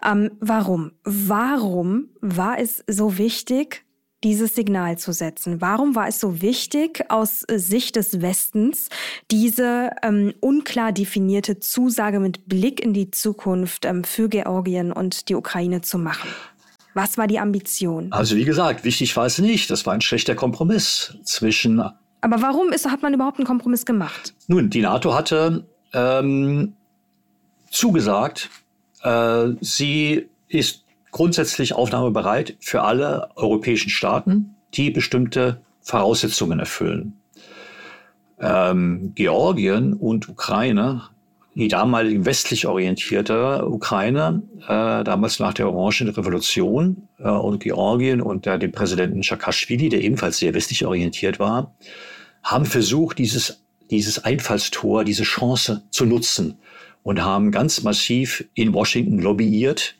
[0.04, 0.92] Ähm, warum?
[1.04, 3.84] Warum war es so wichtig,
[4.24, 5.60] dieses Signal zu setzen?
[5.60, 8.88] Warum war es so wichtig, aus Sicht des Westens
[9.30, 15.36] diese ähm, unklar definierte Zusage mit Blick in die Zukunft ähm, für Georgien und die
[15.36, 16.28] Ukraine zu machen?
[16.94, 18.12] Was war die Ambition?
[18.12, 19.70] Also wie gesagt, wichtig war es nicht.
[19.70, 21.80] Das war ein schlechter Kompromiss zwischen.
[21.80, 24.32] Aber warum ist, hat man überhaupt einen Kompromiss gemacht?
[24.46, 26.74] Nun, die NATO hatte ähm,
[27.70, 28.48] zugesagt.
[29.02, 37.14] Äh, sie ist grundsätzlich aufnahmebereit für alle europäischen Staaten, die bestimmte Voraussetzungen erfüllen.
[38.40, 41.02] Ähm, Georgien und Ukraine,
[41.54, 48.58] die damalige westlich orientierte Ukraine, äh, damals nach der Orangen Revolution äh, und Georgien unter
[48.58, 51.74] dem Präsidenten Saakashvili, der ebenfalls sehr westlich orientiert war,
[52.42, 56.58] haben versucht, dieses, dieses Einfallstor, diese Chance zu nutzen
[57.04, 59.94] und haben ganz massiv in Washington lobbyiert,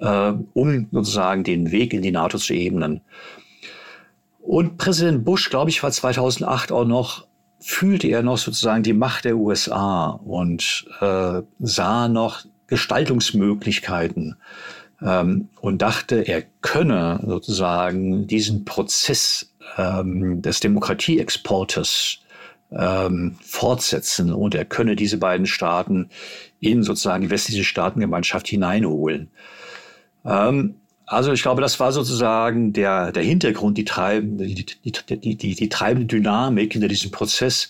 [0.00, 3.02] äh, um sozusagen den Weg in die NATO zu ebnen.
[4.40, 7.25] Und Präsident Bush, glaube ich, war 2008 auch noch,
[7.58, 14.36] fühlte er noch sozusagen die Macht der USA und äh, sah noch Gestaltungsmöglichkeiten
[15.02, 22.20] ähm, und dachte, er könne sozusagen diesen Prozess ähm, des Demokratieexportes
[22.72, 26.10] ähm, fortsetzen und er könne diese beiden Staaten
[26.60, 29.30] in sozusagen die westliche Staatengemeinschaft hineinholen.
[30.24, 35.54] Ähm, also ich glaube, das war sozusagen der, der Hintergrund, die treibende, die, die, die,
[35.54, 37.68] die, treibende Dynamik hinter diesem Prozess,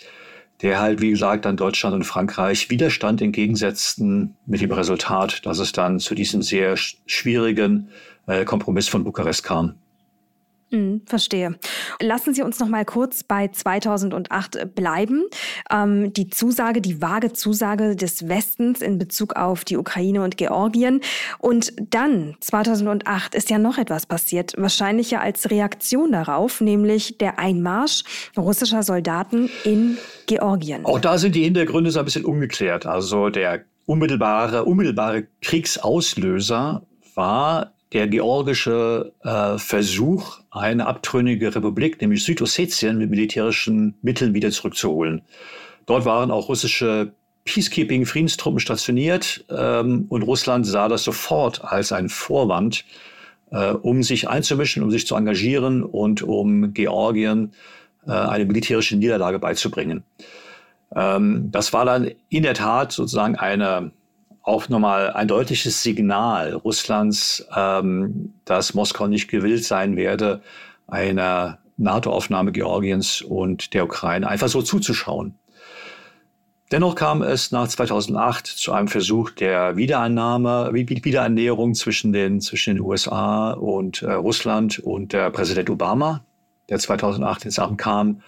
[0.63, 5.73] der halt, wie gesagt, dann Deutschland und Frankreich Widerstand entgegensetzten mit dem Resultat, dass es
[5.73, 7.91] dann zu diesem sehr schwierigen
[8.27, 9.75] äh, Kompromiss von Bukarest kam.
[10.71, 11.55] Mhm, verstehe.
[12.01, 15.23] Lassen Sie uns noch mal kurz bei 2008 bleiben.
[15.71, 21.01] Ähm, die Zusage, die vage Zusage des Westens in Bezug auf die Ukraine und Georgien.
[21.39, 27.39] Und dann, 2008, ist ja noch etwas passiert, wahrscheinlich ja als Reaktion darauf, nämlich der
[27.39, 28.03] Einmarsch
[28.37, 30.85] russischer Soldaten in Georgien.
[30.85, 32.87] Auch da sind die Hintergründe so ein bisschen ungeklärt.
[32.87, 36.83] Also der unmittelbare, unmittelbare Kriegsauslöser
[37.15, 45.23] war der georgische äh, Versuch, eine abtrünnige Republik, nämlich Südossetien, mit militärischen Mitteln wieder zurückzuholen.
[45.87, 47.13] Dort waren auch russische
[47.45, 52.85] Peacekeeping-Friedenstruppen stationiert ähm, und Russland sah das sofort als einen Vorwand,
[53.53, 57.53] äh, um sich einzumischen, um sich zu engagieren und um Georgien
[58.07, 60.03] äh, eine militärische Niederlage beizubringen.
[60.95, 63.93] Ähm, das war dann in der Tat sozusagen eine
[64.47, 70.41] auch nochmal ein deutliches Signal Russlands, ähm, dass Moskau nicht gewillt sein werde,
[70.87, 75.35] einer NATO-Aufnahme Georgiens und der Ukraine einfach so zuzuschauen.
[76.71, 82.85] Dennoch kam es nach 2008 zu einem Versuch der Wiederannahme, Wiederannäherung zwischen den, zwischen den
[82.85, 86.25] USA und äh, Russland und der Präsident Obama,
[86.69, 88.23] der 2008 ins Amt kam.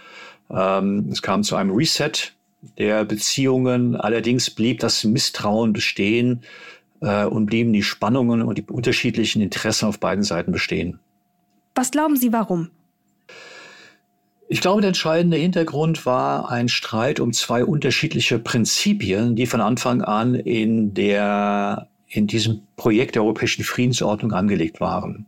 [0.50, 2.32] Ähm, es kam zu einem Reset
[2.78, 3.96] der Beziehungen.
[3.96, 6.42] Allerdings blieb das Misstrauen bestehen
[7.00, 10.98] äh, und blieben die Spannungen und die unterschiedlichen Interessen auf beiden Seiten bestehen.
[11.74, 12.70] Was glauben Sie, warum?
[14.50, 20.00] Ich glaube, der entscheidende Hintergrund war ein Streit um zwei unterschiedliche Prinzipien, die von Anfang
[20.00, 25.26] an in der, in diesem Projekt der europäischen Friedensordnung angelegt waren.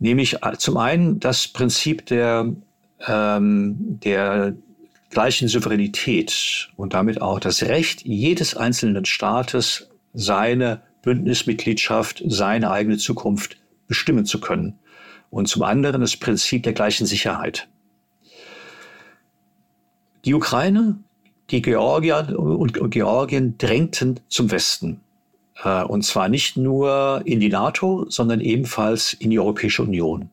[0.00, 2.52] Nämlich äh, zum einen das Prinzip der,
[3.06, 4.54] ähm, der
[5.12, 13.58] gleichen Souveränität und damit auch das Recht jedes einzelnen Staates, seine Bündnismitgliedschaft, seine eigene Zukunft
[13.86, 14.78] bestimmen zu können.
[15.30, 17.68] Und zum anderen das Prinzip der gleichen Sicherheit.
[20.24, 20.98] Die Ukraine,
[21.50, 25.00] die Georgier und Georgien drängten zum Westen.
[25.62, 30.30] Äh, und zwar nicht nur in die NATO, sondern ebenfalls in die Europäische Union.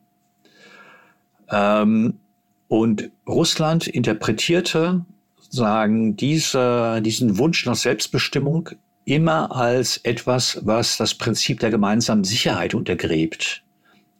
[1.50, 2.20] Ähm,
[2.70, 5.04] und Russland interpretierte
[5.50, 8.70] sagen diese, diesen Wunsch nach Selbstbestimmung
[9.06, 13.64] immer als etwas, was das Prinzip der gemeinsamen Sicherheit untergräbt,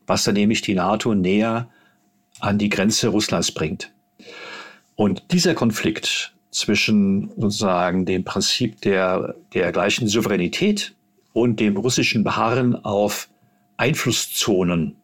[0.08, 1.70] was dann nämlich die NATO näher
[2.40, 3.92] an die Grenze Russlands bringt.
[4.96, 10.96] Und dieser Konflikt zwischen sozusagen dem Prinzip der, der gleichen Souveränität
[11.34, 13.30] und dem russischen Beharren auf
[13.78, 14.96] Einflusszonen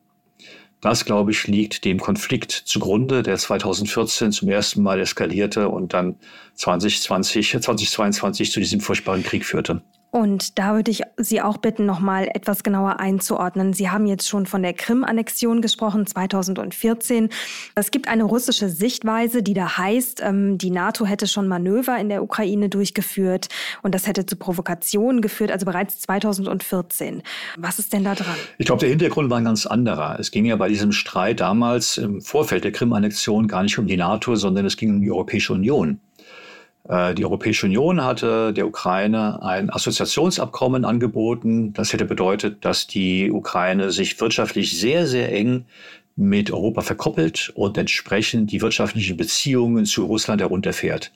[0.86, 6.16] das, glaube ich, liegt dem Konflikt zugrunde, der 2014 zum ersten Mal eskalierte und dann
[6.54, 9.82] 2020, 2022 zu diesem furchtbaren Krieg führte.
[10.16, 13.74] Und da würde ich Sie auch bitten, noch mal etwas genauer einzuordnen.
[13.74, 17.28] Sie haben jetzt schon von der Krim-Annexion gesprochen, 2014.
[17.76, 22.08] Es gibt eine russische Sichtweise, die da heißt, ähm, die NATO hätte schon Manöver in
[22.08, 23.50] der Ukraine durchgeführt
[23.84, 27.22] und das hätte zu Provokationen geführt, also bereits 2014.
[27.58, 28.38] Was ist denn da dran?
[28.58, 30.18] Ich glaube, der Hintergrund war ein ganz anderer.
[30.18, 33.98] Es ging ja bei diesem Streit damals im Vorfeld der Krim-Annexion gar nicht um die
[33.98, 36.00] NATO, sondern es ging um die Europäische Union.
[36.88, 41.74] Äh, die Europäische Union hatte der Ukraine ein Assoziationsabkommen angeboten.
[41.74, 45.66] Das hätte bedeutet, dass die Ukraine sich wirtschaftlich sehr, sehr eng
[46.16, 51.12] mit Europa verkoppelt und entsprechend die wirtschaftlichen Beziehungen zu Russland herunterfährt.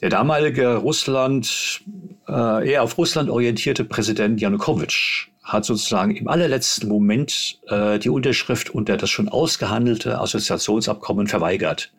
[0.00, 1.80] Der damalige Russland,
[2.28, 8.70] äh, eher auf Russland orientierte Präsident Janukowitsch hat sozusagen im allerletzten Moment äh, die Unterschrift
[8.70, 11.92] unter das schon ausgehandelte Assoziationsabkommen verweigert.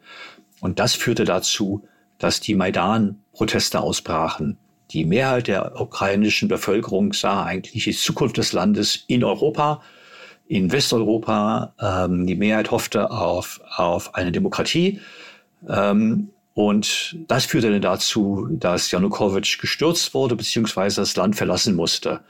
[0.62, 1.84] Und das führte dazu,
[2.26, 4.58] dass die Maidan-Proteste ausbrachen.
[4.90, 9.84] Die Mehrheit der ukrainischen Bevölkerung sah eigentlich die Zukunft des Landes in Europa,
[10.48, 11.76] in Westeuropa.
[11.80, 15.02] Ähm, die Mehrheit hoffte auf, auf eine Demokratie.
[15.70, 22.22] Ähm, und das führte dann dazu, dass Janukowitsch gestürzt wurde, beziehungsweise das Land verlassen musste.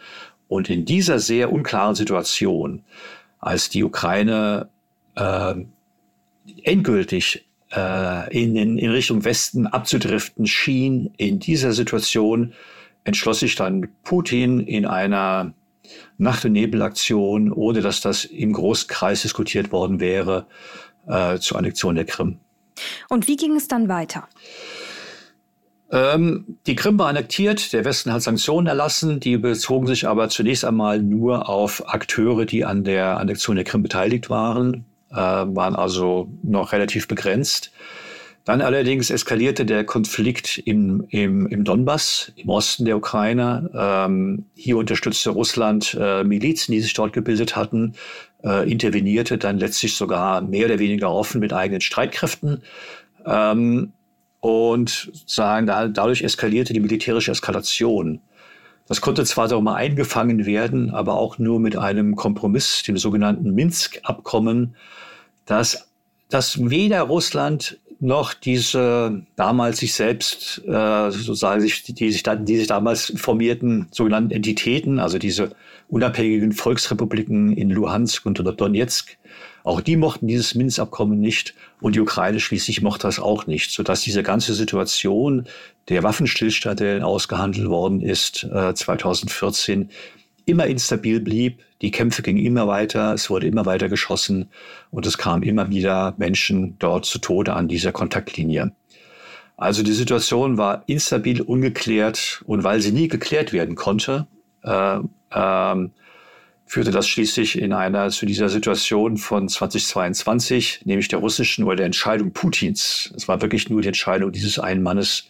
[0.49, 2.84] Und in dieser sehr unklaren Situation,
[3.39, 4.67] als die Ukraine
[5.15, 5.55] äh,
[6.63, 11.13] endgültig äh, in, in, in Richtung Westen abzudriften schien.
[11.17, 12.53] In dieser Situation
[13.03, 15.53] entschloss sich dann Putin in einer
[16.17, 20.47] Nacht- und Nebelaktion, ohne dass das im Großkreis diskutiert worden wäre,
[21.07, 22.39] äh, zur Annexion der Krim.
[23.09, 24.27] Und wie ging es dann weiter?
[25.91, 30.65] Ähm, die Krim war annektiert, der Westen hat Sanktionen erlassen, die bezogen sich aber zunächst
[30.65, 34.85] einmal nur auf Akteure, die an der Annexion der Krim beteiligt waren
[35.15, 37.71] waren also noch relativ begrenzt.
[38.45, 43.71] Dann allerdings eskalierte der Konflikt im, im, im Donbass, im Osten der Ukraine.
[43.73, 47.93] Ähm, hier unterstützte Russland äh, Milizen, die sich dort gebildet hatten,
[48.43, 52.62] äh, intervenierte dann letztlich sogar mehr oder weniger offen mit eigenen Streitkräften.
[53.25, 53.93] Ähm,
[54.41, 58.21] und sagen, da, dadurch eskalierte die militärische Eskalation.
[58.88, 63.56] Das konnte zwar so mal eingefangen werden, aber auch nur mit einem Kompromiss, dem sogenannten
[63.56, 64.75] Minsk-Abkommen,
[65.45, 65.89] dass,
[66.29, 72.58] dass weder Russland noch diese damals sich selbst, äh, sozusagen, sich, die, sich da, die
[72.58, 75.51] sich damals formierten sogenannten Entitäten, also diese
[75.88, 79.17] unabhängigen Volksrepubliken in Luhansk und Donetsk.
[79.63, 84.01] Auch die mochten dieses Minsk-Abkommen nicht und die Ukraine schließlich mochte das auch nicht, sodass
[84.01, 85.47] diese ganze Situation
[85.89, 89.89] der Waffenstillstand, der ausgehandelt worden ist, äh, 2014,
[90.45, 91.62] immer instabil blieb.
[91.81, 94.49] Die Kämpfe gingen immer weiter, es wurde immer weiter geschossen
[94.91, 98.71] und es kamen immer wieder Menschen dort zu Tode an dieser Kontaktlinie.
[99.58, 104.27] Also die Situation war instabil, ungeklärt und weil sie nie geklärt werden konnte,
[104.63, 104.99] äh,
[105.31, 105.89] äh,
[106.65, 111.86] führte das schließlich in einer zu dieser Situation von 2022, nämlich der russischen oder der
[111.86, 113.13] Entscheidung Putins.
[113.15, 115.29] Es war wirklich nur die Entscheidung dieses einen Mannes,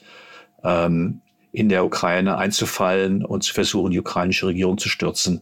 [0.63, 1.21] ähm,
[1.55, 5.41] in der Ukraine einzufallen und zu versuchen, die ukrainische Regierung zu stürzen.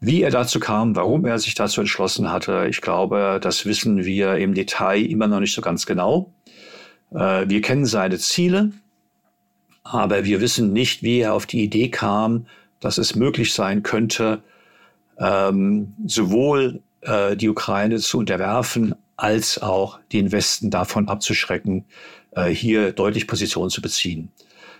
[0.00, 4.36] Wie er dazu kam, warum er sich dazu entschlossen hatte, ich glaube, das wissen wir
[4.36, 6.32] im Detail immer noch nicht so ganz genau.
[7.12, 8.70] Äh, wir kennen seine Ziele,
[9.82, 12.46] aber wir wissen nicht, wie er auf die Idee kam,
[12.80, 14.42] dass es möglich sein könnte,
[15.18, 21.86] ähm, sowohl äh, die Ukraine zu unterwerfen, als auch den Westen davon abzuschrecken,
[22.32, 24.30] äh, hier deutlich Position zu beziehen.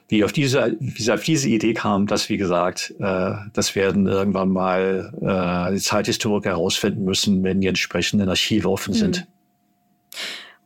[0.08, 4.48] Wie auf diese, wie auf diese Idee kam, das wie gesagt, äh, das werden irgendwann
[4.48, 9.18] mal äh, die Zeithistoriker herausfinden müssen, wenn die entsprechenden Archive offen sind.
[9.18, 9.26] Hm.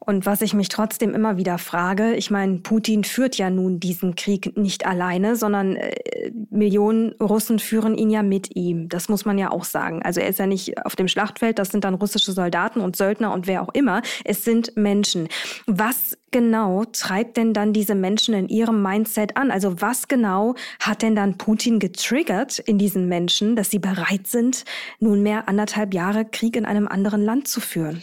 [0.04, 4.16] Und was ich mich trotzdem immer wieder frage, ich meine, Putin führt ja nun diesen
[4.16, 8.88] Krieg nicht alleine, sondern äh, Millionen Russen führen ihn ja mit ihm.
[8.88, 10.02] Das muss man ja auch sagen.
[10.02, 13.32] Also er ist ja nicht auf dem Schlachtfeld, das sind dann russische Soldaten und Söldner
[13.32, 14.02] und wer auch immer.
[14.24, 15.28] Es sind Menschen.
[15.66, 19.50] Was genau treibt denn dann diese Menschen in ihrem Mindset an?
[19.52, 24.64] Also was genau hat denn dann Putin getriggert in diesen Menschen, dass sie bereit sind,
[24.98, 28.02] nunmehr anderthalb Jahre Krieg in einem anderen Land zu führen?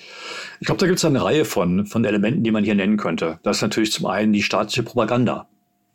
[0.59, 3.39] Ich glaube, da gibt es eine Reihe von, von Elementen, die man hier nennen könnte.
[3.43, 5.47] Das ist natürlich zum einen die staatliche Propaganda.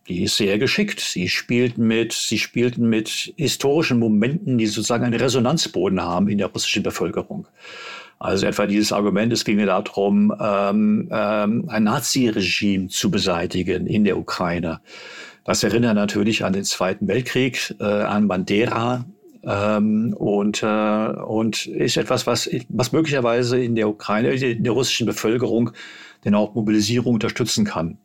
[0.09, 1.01] Die ist sehr geschickt.
[1.01, 6.49] Sie spielten mit, sie spielten mit historischen Momenten, die sozusagen einen Resonanzboden haben in der
[6.49, 7.47] russischen Bevölkerung.
[8.19, 14.19] Also etwa dieses Argument, es ginge darum, ähm, ähm, ein Nazi-Regime zu beseitigen in der
[14.19, 14.81] Ukraine.
[15.45, 19.05] Das erinnert natürlich an den Zweiten Weltkrieg, äh, an Bandera,
[19.47, 25.07] ähm, und, äh, und ist etwas, was, was möglicherweise in der Ukraine, in der russischen
[25.07, 25.73] Bevölkerung
[26.25, 27.99] denn auch Mobilisierung unterstützen kann.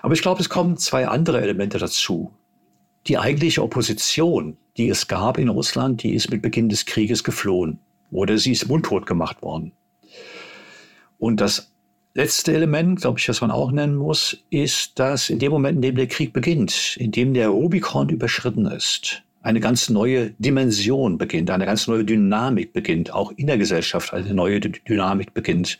[0.00, 2.32] Aber ich glaube, es kommen zwei andere Elemente dazu.
[3.06, 7.78] Die eigentliche Opposition, die es gab in Russland, die ist mit Beginn des Krieges geflohen
[8.10, 9.72] oder sie ist mundtot gemacht worden.
[11.18, 11.72] Und das
[12.14, 15.82] letzte Element, glaube ich, was man auch nennen muss, ist, dass in dem Moment, in
[15.82, 21.50] dem der Krieg beginnt, in dem der Rubikon überschritten ist, eine ganz neue Dimension beginnt,
[21.50, 25.78] eine ganz neue Dynamik beginnt, auch in der Gesellschaft eine neue Dynamik beginnt.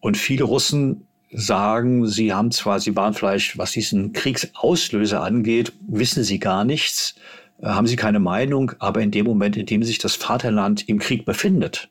[0.00, 6.22] Und viele Russen sagen, sie haben zwar, sie waren vielleicht, was diesen Kriegsauslöser angeht, wissen
[6.24, 7.14] sie gar nichts,
[7.60, 10.98] äh, haben sie keine Meinung, aber in dem Moment, in dem sich das Vaterland im
[10.98, 11.88] Krieg befindet,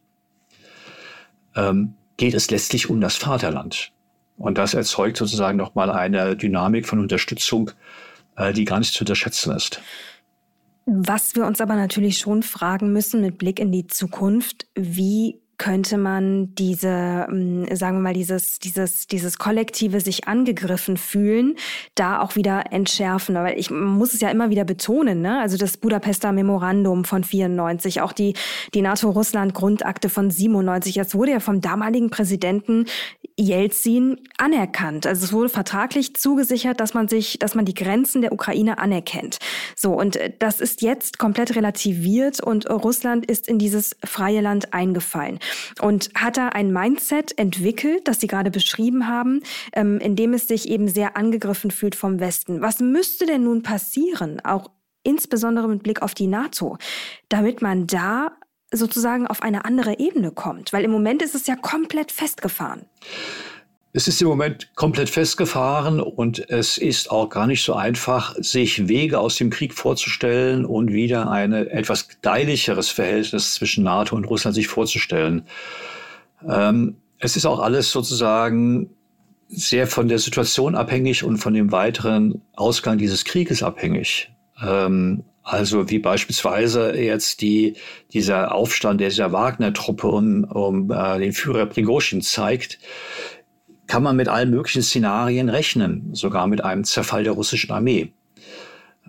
[1.56, 3.92] ähm, geht es letztlich um das Vaterland.
[4.38, 7.72] Und das erzeugt sozusagen nochmal eine Dynamik von Unterstützung,
[8.36, 9.82] äh, die gar nicht zu unterschätzen ist.
[10.86, 15.98] Was wir uns aber natürlich schon fragen müssen mit Blick in die Zukunft, wie könnte
[15.98, 21.56] man diese, ähm, sagen wir mal, dieses, dieses, dieses kollektive sich angegriffen fühlen,
[21.96, 23.38] da auch wieder entschärfen.
[23.38, 25.40] Aber ich muss es ja immer wieder betonen, ne?
[25.40, 28.34] Also das Budapester Memorandum von 94, auch die,
[28.74, 30.96] die NATO-Russland-Grundakte von 97.
[30.96, 32.84] Das wurde ja vom damaligen Präsidenten
[33.40, 35.08] Jelzin anerkannt.
[35.08, 39.38] Also es wurde vertraglich zugesichert, dass man sich, dass man die Grenzen der Ukraine anerkennt.
[39.78, 39.94] So.
[39.94, 45.40] Und äh, das ist jetzt komplett relativiert und Russland ist in dieses freie Land eingefallen
[45.82, 49.42] und hat da ein Mindset entwickelt, das Sie gerade beschrieben haben,
[49.74, 52.62] ähm, in dem es sich eben sehr angegriffen fühlt vom Westen.
[52.62, 54.70] Was müsste denn nun passieren, auch
[55.04, 56.78] insbesondere mit Blick auf die NATO,
[57.30, 58.32] damit man da
[58.72, 60.74] sozusagen auf eine andere Ebene kommt?
[60.74, 62.86] Weil im Moment ist es ja komplett festgefahren.
[63.96, 68.88] Es ist im Moment komplett festgefahren und es ist auch gar nicht so einfach, sich
[68.88, 74.56] Wege aus dem Krieg vorzustellen und wieder ein etwas gedeihlicheres Verhältnis zwischen NATO und Russland
[74.56, 75.44] sich vorzustellen.
[76.50, 78.90] Ähm, es ist auch alles sozusagen
[79.48, 84.32] sehr von der Situation abhängig und von dem weiteren Ausgang dieses Krieges abhängig.
[84.60, 87.76] Ähm, also wie beispielsweise jetzt die,
[88.12, 92.80] dieser Aufstand dieser Wagner-Truppe um, um äh, den Führer Prigozhin zeigt,
[93.88, 98.14] kann man mit allen möglichen Szenarien rechnen, sogar mit einem Zerfall der russischen Armee.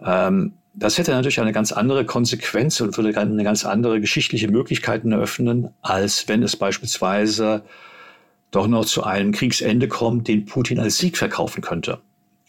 [0.04, 5.12] Ähm, das hätte natürlich eine ganz andere Konsequenz und würde eine ganz andere geschichtliche Möglichkeiten
[5.12, 7.62] eröffnen, als wenn es beispielsweise
[8.50, 12.00] doch noch zu einem Kriegsende kommt, den Putin als Sieg verkaufen könnte.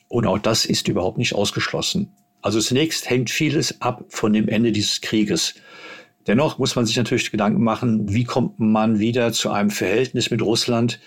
[0.08, 2.12] Und auch das ist überhaupt nicht ausgeschlossen.
[2.42, 5.56] Also zunächst hängt vieles ab von dem Ende dieses Krieges.
[6.28, 10.42] Dennoch muss man sich natürlich Gedanken machen, wie kommt man wieder zu einem Verhältnis mit
[10.42, 11.00] Russland,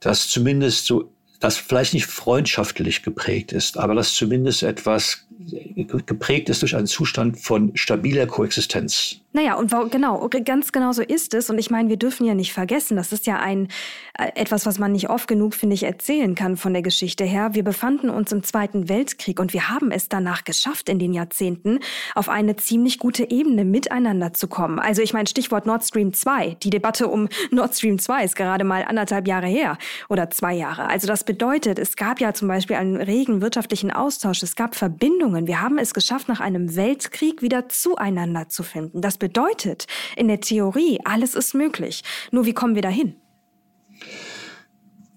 [0.00, 5.25] das zumindest so, das vielleicht nicht freundschaftlich geprägt ist, aber das zumindest etwas
[6.06, 9.20] geprägt ist durch einen Zustand von stabiler Koexistenz.
[9.36, 11.50] Naja, und genau, ganz genau so ist es.
[11.50, 13.68] Und ich meine, wir dürfen ja nicht vergessen, das ist ja ein
[14.18, 17.50] äh, etwas, was man nicht oft genug, finde ich, erzählen kann von der Geschichte her.
[17.52, 21.80] Wir befanden uns im Zweiten Weltkrieg und wir haben es danach geschafft, in den Jahrzehnten
[22.14, 24.78] auf eine ziemlich gute Ebene miteinander zu kommen.
[24.78, 26.56] Also ich meine, Stichwort Nord Stream 2.
[26.62, 29.76] Die Debatte um Nord Stream 2 ist gerade mal anderthalb Jahre her
[30.08, 30.88] oder zwei Jahre.
[30.88, 35.25] Also das bedeutet, es gab ja zum Beispiel einen regen wirtschaftlichen Austausch, es gab Verbindungen.
[35.34, 39.00] Wir haben es geschafft, nach einem Weltkrieg wieder zueinander zu finden.
[39.02, 42.02] Das bedeutet, in der Theorie, alles ist möglich.
[42.30, 43.16] Nur wie kommen wir dahin?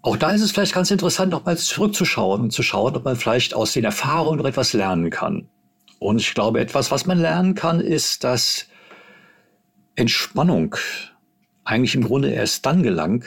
[0.02, 3.54] Auch da ist es vielleicht ganz interessant, nochmal zurückzuschauen und zu schauen, ob man vielleicht
[3.54, 5.50] aus den Erfahrungen noch etwas lernen kann.
[6.00, 8.68] Und ich glaube, etwas, was man lernen kann, ist, dass
[9.96, 10.76] Entspannung
[11.66, 13.26] eigentlich im Grunde erst dann gelang,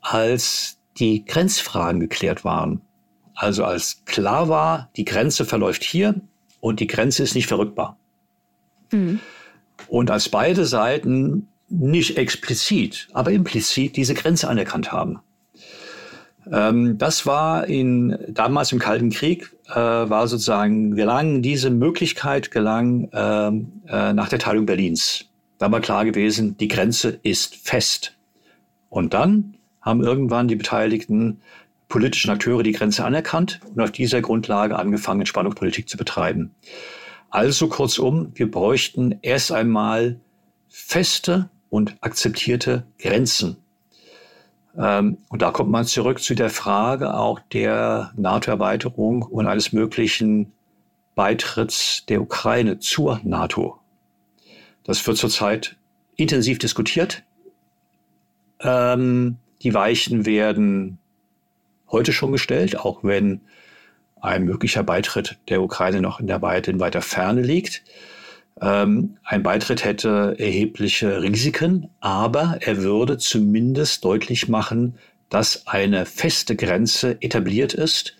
[0.00, 2.80] als die Grenzfragen geklärt waren.
[3.42, 6.14] Also als klar war, die Grenze verläuft hier
[6.60, 7.96] und die Grenze ist nicht verrückbar.
[8.92, 9.18] Mhm.
[9.88, 15.18] Und als beide Seiten nicht explizit, aber implizit diese Grenze anerkannt haben.
[16.52, 23.08] Ähm, das war in, damals im Kalten Krieg, äh, war sozusagen, gelang diese Möglichkeit, gelang
[23.12, 25.24] ähm, äh, nach der Teilung Berlins.
[25.58, 28.16] Da war klar gewesen, die Grenze ist fest.
[28.88, 31.40] Und dann haben irgendwann die beteiligten
[31.92, 36.54] politischen Akteure die Grenze anerkannt und auf dieser Grundlage angefangen, Spannungspolitik zu betreiben.
[37.28, 40.18] Also kurzum, wir bräuchten erst einmal
[40.70, 43.58] feste und akzeptierte Grenzen.
[44.74, 50.50] Ähm, und da kommt man zurück zu der Frage auch der NATO-Erweiterung und eines möglichen
[51.14, 53.78] Beitritts der Ukraine zur NATO.
[54.84, 55.76] Das wird zurzeit
[56.16, 57.22] intensiv diskutiert.
[58.60, 60.98] Ähm, die Weichen werden
[61.92, 63.42] heute schon gestellt, auch wenn
[64.20, 67.82] ein möglicher Beitritt der Ukraine noch in der Weite in weiter Ferne liegt.
[68.60, 74.94] Ähm, ein Beitritt hätte erhebliche Risiken, aber er würde zumindest deutlich machen,
[75.28, 78.16] dass eine feste Grenze etabliert ist.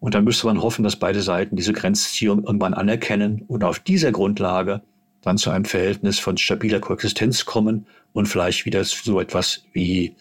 [0.00, 4.12] Und dann müsste man hoffen, dass beide Seiten diese Grenzziehung irgendwann anerkennen und auf dieser
[4.12, 4.82] Grundlage
[5.22, 10.14] dann zu einem Verhältnis von stabiler Koexistenz kommen und vielleicht wieder so etwas wie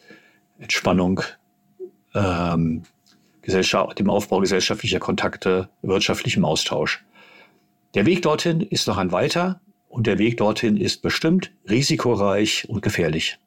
[0.60, 1.22] Entspannung
[2.14, 2.84] ähm,
[3.45, 7.03] dem Aufbau gesellschaftlicher Kontakte, wirtschaftlichem Austausch.
[7.95, 9.59] Der Weg dorthin ist noch ein weiter
[9.89, 13.38] und der Weg dorthin ist bestimmt risikoreich und gefährlich.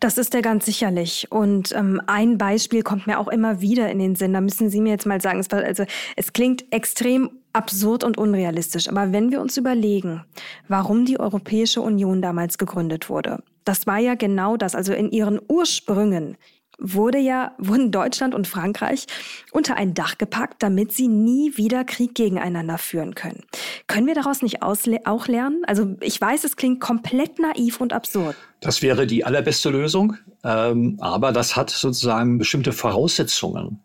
[0.00, 1.28] Das ist er ganz sicherlich.
[1.30, 4.34] Und ähm, ein Beispiel kommt mir auch immer wieder in den Sinn.
[4.34, 8.88] Da müssen Sie mir jetzt mal sagen, es, also, es klingt extrem absurd und unrealistisch.
[8.88, 10.24] Aber wenn wir uns überlegen,
[10.68, 14.74] warum die Europäische Union damals gegründet wurde, das war ja genau das.
[14.74, 16.36] Also in ihren Ursprüngen
[16.78, 19.06] wurde ja, wurden Deutschland und Frankreich
[19.52, 23.44] unter ein Dach gepackt, damit sie nie wieder Krieg gegeneinander führen können.
[23.86, 25.62] Können wir daraus nicht auch lernen?
[25.66, 28.36] Also ich weiß, es klingt komplett naiv und absurd.
[28.60, 33.80] Das wäre die allerbeste Lösung, ähm, aber das hat sozusagen bestimmte Voraussetzungen.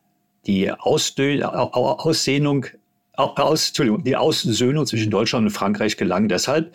[0.48, 2.66] Die Ausdö Aussehnung,
[3.14, 6.74] aus, Entschuldigung, die Aussöhnung zwischen Deutschland und Frankreich gelang deshalb,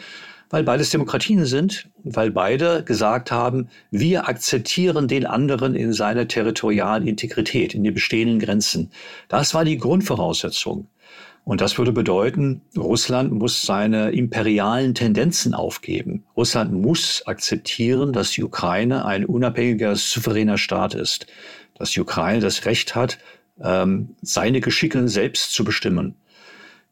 [0.51, 7.07] weil beides Demokratien sind, weil beide gesagt haben, wir akzeptieren den anderen in seiner territorialen
[7.07, 8.91] Integrität, in den bestehenden Grenzen.
[9.29, 10.89] Das war die Grundvoraussetzung.
[11.45, 16.25] Und das würde bedeuten, Russland muss seine imperialen Tendenzen aufgeben.
[16.37, 21.29] Russland muss akzeptieren, dass die Ukraine ein unabhängiger, souveräner Staat ist,
[21.75, 23.19] dass die Ukraine das Recht hat,
[23.63, 26.17] ähm, seine Geschicke selbst zu bestimmen.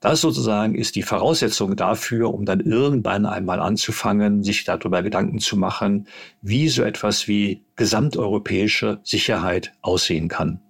[0.05, 5.57] Das sozusagen ist die Voraussetzung dafür, um dann irgendwann einmal anzufangen, sich darüber Gedanken zu
[5.57, 6.09] machen,
[6.43, 10.61] wie so etwas wie gesamteuropäische Sicherheit aussehen kann.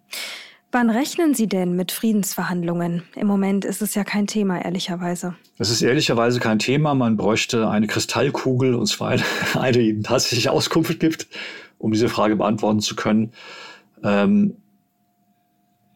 [0.71, 3.03] Wann rechnen Sie denn mit Friedensverhandlungen?
[3.17, 5.35] Im Moment ist es ja kein Thema, ehrlicherweise.
[5.59, 6.95] Es ist ehrlicherweise kein Thema.
[6.95, 9.25] Man bräuchte eine Kristallkugel, und zwar eine,
[9.59, 11.27] eine die tatsächlich Auskunft gibt,
[11.79, 13.33] um diese Frage beantworten zu können.
[14.05, 14.59] Ähm,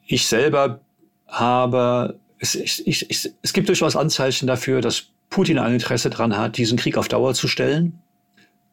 [0.07, 0.81] ich selber
[1.29, 6.57] habe es, ich, ich, es gibt durchaus Anzeichen dafür, dass Putin ein Interesse daran hat,
[6.57, 8.01] diesen Krieg auf Dauer zu stellen.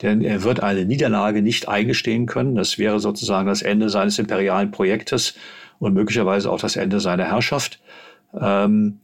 [0.02, 2.56] Denn er wird eine Niederlage nicht eingestehen können.
[2.56, 5.36] Das wäre sozusagen das Ende seines imperialen Projektes
[5.80, 7.80] und möglicherweise auch das Ende seiner Herrschaft.
[8.40, 9.00] Ähm,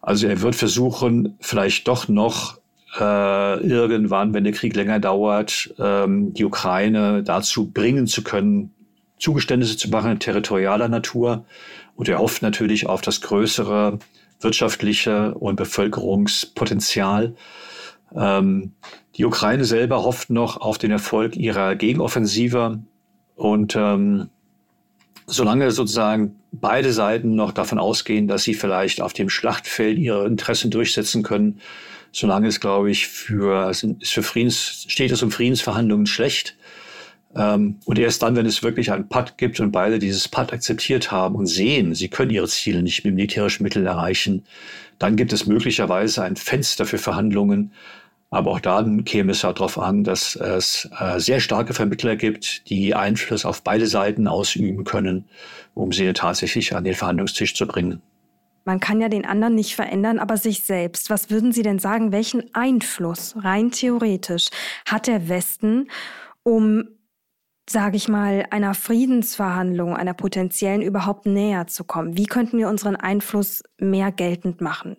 [0.00, 2.58] also er wird versuchen, vielleicht doch noch
[2.98, 8.70] äh, irgendwann, wenn der Krieg länger dauert, ähm, die Ukraine dazu bringen zu können,
[9.18, 11.44] Zugeständnisse zu machen, territorialer Natur.
[11.98, 13.98] Und er hofft natürlich auf das größere
[14.38, 17.34] wirtschaftliche und Bevölkerungspotenzial.
[18.14, 18.74] Ähm,
[19.16, 22.78] die Ukraine selber hofft noch auf den Erfolg ihrer Gegenoffensive.
[23.34, 24.28] Und ähm,
[25.26, 30.70] solange sozusagen beide Seiten noch davon ausgehen, dass sie vielleicht auf dem Schlachtfeld ihre Interessen
[30.70, 31.60] durchsetzen können,
[32.12, 36.56] solange es, glaube ich, für, ist für Friedens, steht es um Friedensverhandlungen schlecht.
[37.38, 41.12] Ähm, und erst dann, wenn es wirklich einen Patt gibt und beide dieses Patt akzeptiert
[41.12, 44.44] haben und sehen, sie können ihre Ziele nicht mit militärischen Mitteln erreichen,
[44.98, 47.72] dann gibt es möglicherweise ein Fenster für Verhandlungen.
[48.30, 52.68] Aber auch dann käme es ja darauf an, dass es äh, sehr starke Vermittler gibt,
[52.68, 55.24] die Einfluss auf beide Seiten ausüben können,
[55.74, 58.02] um sie tatsächlich an den Verhandlungstisch zu bringen.
[58.66, 61.08] Man kann ja den anderen nicht verändern, aber sich selbst.
[61.08, 64.48] Was würden Sie denn sagen, welchen Einfluss rein theoretisch
[64.84, 65.88] hat der Westen,
[66.42, 66.84] um
[67.70, 72.16] sage ich mal, einer Friedensverhandlung, einer potenziellen überhaupt näher zu kommen?
[72.16, 74.96] Wie könnten wir unseren Einfluss mehr geltend machen?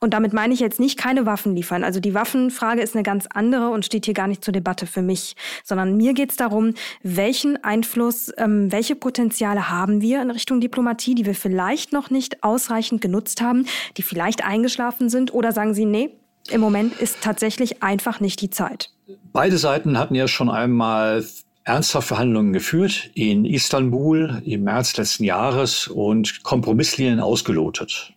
[0.00, 1.82] Und damit meine ich jetzt nicht keine Waffen liefern.
[1.82, 5.02] Also die Waffenfrage ist eine ganz andere und steht hier gar nicht zur Debatte für
[5.02, 5.34] mich,
[5.64, 11.14] sondern mir geht es darum, welchen Einfluss, ähm, welche Potenziale haben wir in Richtung Diplomatie,
[11.14, 15.84] die wir vielleicht noch nicht ausreichend genutzt haben, die vielleicht eingeschlafen sind oder sagen Sie,
[15.84, 16.10] nee,
[16.50, 18.90] im Moment ist tatsächlich einfach nicht die Zeit.
[19.32, 21.24] Beide Seiten hatten ja schon einmal
[21.68, 28.14] ernsthaft Verhandlungen geführt in Istanbul im März letzten Jahres und Kompromisslinien ausgelotet.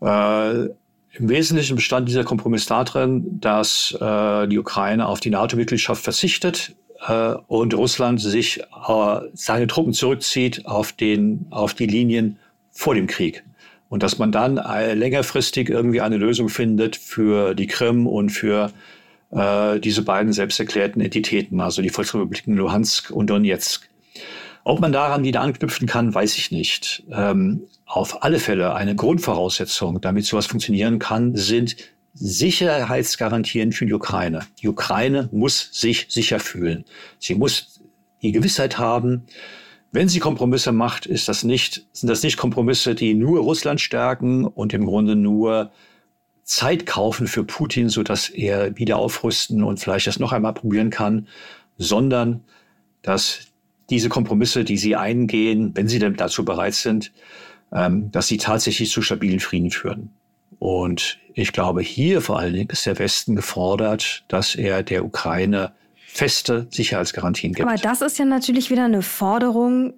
[0.00, 6.76] Äh, Im Wesentlichen bestand dieser Kompromiss darin, dass äh, die Ukraine auf die NATO-Mitgliedschaft verzichtet
[7.06, 12.38] äh, und Russland sich äh, seine Truppen zurückzieht auf, den, auf die Linien
[12.70, 13.42] vor dem Krieg.
[13.88, 18.66] Und dass man dann äh, längerfristig irgendwie eine Lösung findet für die Krim und für
[18.66, 18.97] äh,
[19.30, 23.88] diese beiden selbsterklärten Entitäten, also die Volksrepubliken Luhansk und Donetsk.
[24.64, 27.04] Ob man daran wieder anknüpfen kann, weiß ich nicht.
[27.10, 31.76] Ähm, auf alle Fälle eine Grundvoraussetzung, damit sowas funktionieren kann, sind
[32.14, 34.40] Sicherheitsgarantien für die Ukraine.
[34.60, 36.84] Die Ukraine muss sich sicher fühlen.
[37.18, 37.80] Sie muss
[38.22, 39.26] die Gewissheit haben,
[39.90, 44.44] wenn sie Kompromisse macht, ist das nicht, sind das nicht Kompromisse, die nur Russland stärken
[44.44, 45.70] und im Grunde nur
[46.48, 50.88] Zeit kaufen für Putin, so dass er wieder aufrüsten und vielleicht das noch einmal probieren
[50.88, 51.28] kann,
[51.76, 52.42] sondern
[53.02, 53.40] dass
[53.90, 57.12] diese Kompromisse, die sie eingehen, wenn sie denn dazu bereit sind,
[57.70, 60.10] ähm, dass sie tatsächlich zu stabilen Frieden führen.
[60.58, 65.72] Und ich glaube, hier vor allen Dingen ist der Westen gefordert, dass er der Ukraine
[66.06, 67.68] feste Sicherheitsgarantien gibt.
[67.68, 69.92] Aber das ist ja natürlich wieder eine Forderung,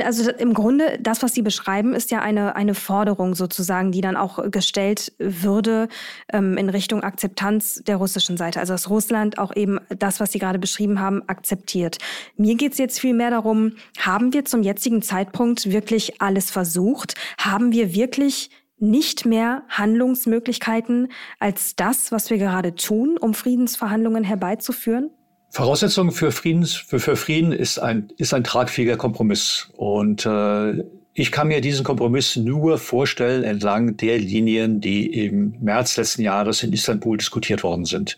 [0.00, 4.16] also im Grunde, das, was Sie beschreiben, ist ja eine, eine Forderung sozusagen, die dann
[4.16, 5.88] auch gestellt würde
[6.32, 8.60] ähm, in Richtung Akzeptanz der russischen Seite.
[8.60, 11.98] Also dass Russland auch eben das, was Sie gerade beschrieben haben, akzeptiert.
[12.36, 17.14] Mir geht es jetzt viel mehr darum, haben wir zum jetzigen Zeitpunkt wirklich alles versucht?
[17.38, 25.10] Haben wir wirklich nicht mehr Handlungsmöglichkeiten als das, was wir gerade tun, um Friedensverhandlungen herbeizuführen?
[25.52, 29.68] Voraussetzung für, Friedens, für, für Frieden ist ein, ist ein tragfähiger Kompromiss.
[29.76, 30.82] Und äh,
[31.12, 36.62] ich kann mir diesen Kompromiss nur vorstellen entlang der Linien, die im März letzten Jahres
[36.62, 38.16] in Istanbul diskutiert worden sind.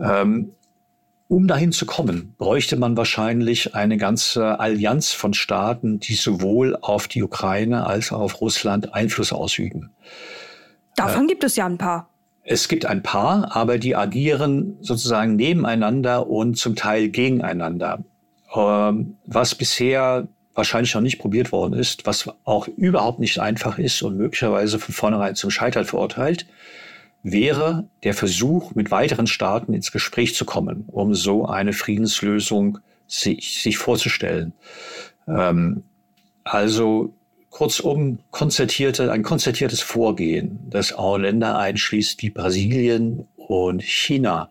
[0.00, 0.54] Ähm,
[1.28, 7.06] um dahin zu kommen, bräuchte man wahrscheinlich eine ganze Allianz von Staaten, die sowohl auf
[7.06, 9.90] die Ukraine als auch auf Russland Einfluss ausüben.
[10.96, 12.11] Davon äh, gibt es ja ein paar.
[12.44, 18.04] Es gibt ein paar, aber die agieren sozusagen nebeneinander und zum Teil gegeneinander.
[18.54, 24.02] Ähm, was bisher wahrscheinlich noch nicht probiert worden ist, was auch überhaupt nicht einfach ist
[24.02, 26.46] und möglicherweise von vornherein zum Scheitern verurteilt,
[27.22, 33.62] wäre der Versuch, mit weiteren Staaten ins Gespräch zu kommen, um so eine Friedenslösung sich,
[33.62, 34.52] sich vorzustellen.
[35.28, 35.84] Ähm,
[36.44, 37.14] also
[37.52, 44.50] Kurzum, konzertierte, ein konzertiertes Vorgehen, das auch Länder einschließt wie Brasilien und China.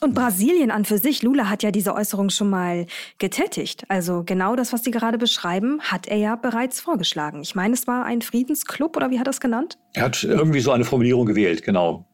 [0.00, 2.86] Und Brasilien an für sich, Lula hat ja diese Äußerung schon mal
[3.18, 3.84] getätigt.
[3.88, 7.42] Also genau das, was Sie gerade beschreiben, hat er ja bereits vorgeschlagen.
[7.42, 9.78] Ich meine, es war ein Friedensclub oder wie hat er es genannt?
[9.92, 12.06] Er hat irgendwie so eine Formulierung gewählt, genau.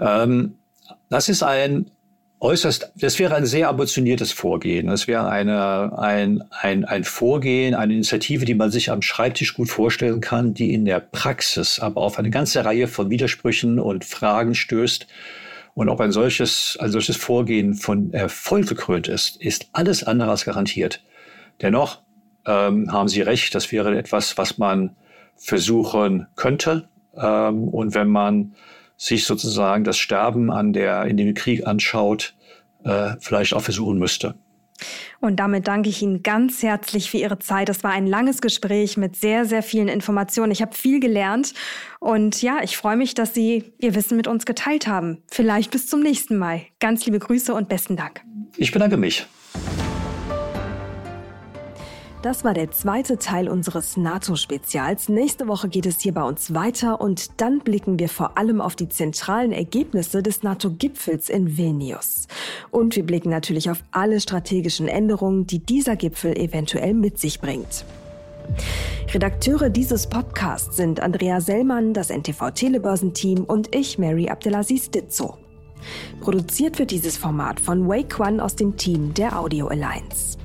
[0.00, 0.58] Ähm,
[1.10, 1.90] das ist ein
[2.40, 4.86] äußerst, das wäre ein sehr ambitioniertes Vorgehen.
[4.86, 9.68] Das wäre eine, ein, ein, ein Vorgehen, eine Initiative, die man sich am Schreibtisch gut
[9.70, 14.54] vorstellen kann, die in der Praxis aber auf eine ganze Reihe von Widersprüchen und Fragen
[14.54, 15.06] stößt.
[15.74, 20.44] Und ob ein solches, ein solches Vorgehen von Erfolg gekrönt ist, ist alles andere als
[20.44, 21.04] garantiert.
[21.60, 22.02] Dennoch
[22.46, 24.96] ähm, haben Sie recht, das wäre etwas, was man
[25.36, 26.88] versuchen könnte.
[27.16, 28.54] Ähm, und wenn man
[28.98, 32.34] sich sozusagen das Sterben an der, in dem Krieg anschaut,
[32.84, 34.34] äh, vielleicht auch versuchen müsste.
[35.20, 37.68] Und damit danke ich Ihnen ganz herzlich für Ihre Zeit.
[37.68, 40.52] Das war ein langes Gespräch mit sehr, sehr vielen Informationen.
[40.52, 41.54] Ich habe viel gelernt.
[41.98, 45.22] Und ja, ich freue mich, dass Sie Ihr Wissen mit uns geteilt haben.
[45.28, 46.62] Vielleicht bis zum nächsten Mal.
[46.78, 48.20] Ganz liebe Grüße und besten Dank.
[48.56, 49.26] Ich bedanke mich.
[52.22, 55.08] Das war der zweite Teil unseres NATO-Spezials.
[55.08, 58.74] Nächste Woche geht es hier bei uns weiter und dann blicken wir vor allem auf
[58.74, 62.26] die zentralen Ergebnisse des NATO-Gipfels in Vilnius.
[62.72, 67.84] Und wir blicken natürlich auf alle strategischen Änderungen, die dieser Gipfel eventuell mit sich bringt.
[69.14, 75.38] Redakteure dieses Podcasts sind Andrea Sellmann, das NTV Telebörsenteam und ich, Mary Abdelaziz Ditzo.
[76.20, 80.37] Produziert wird dieses Format von Wake One aus dem Team der Audio Alliance.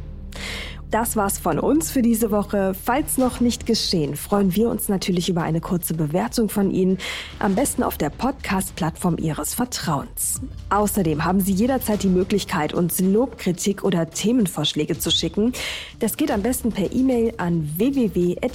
[0.93, 2.75] Das war's von uns für diese Woche.
[2.75, 6.99] Falls noch nicht geschehen, freuen wir uns natürlich über eine kurze Bewertung von Ihnen,
[7.39, 10.39] am besten auf der Podcast-Plattform Ihres Vertrauens.
[10.69, 15.53] Außerdem haben Sie jederzeit die Möglichkeit, uns Lob, Kritik oder Themenvorschläge zu schicken.
[15.97, 18.45] Das geht am besten per E-Mail an www.ntv.de.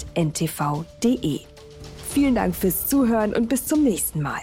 [2.09, 4.43] Vielen Dank fürs Zuhören und bis zum nächsten Mal.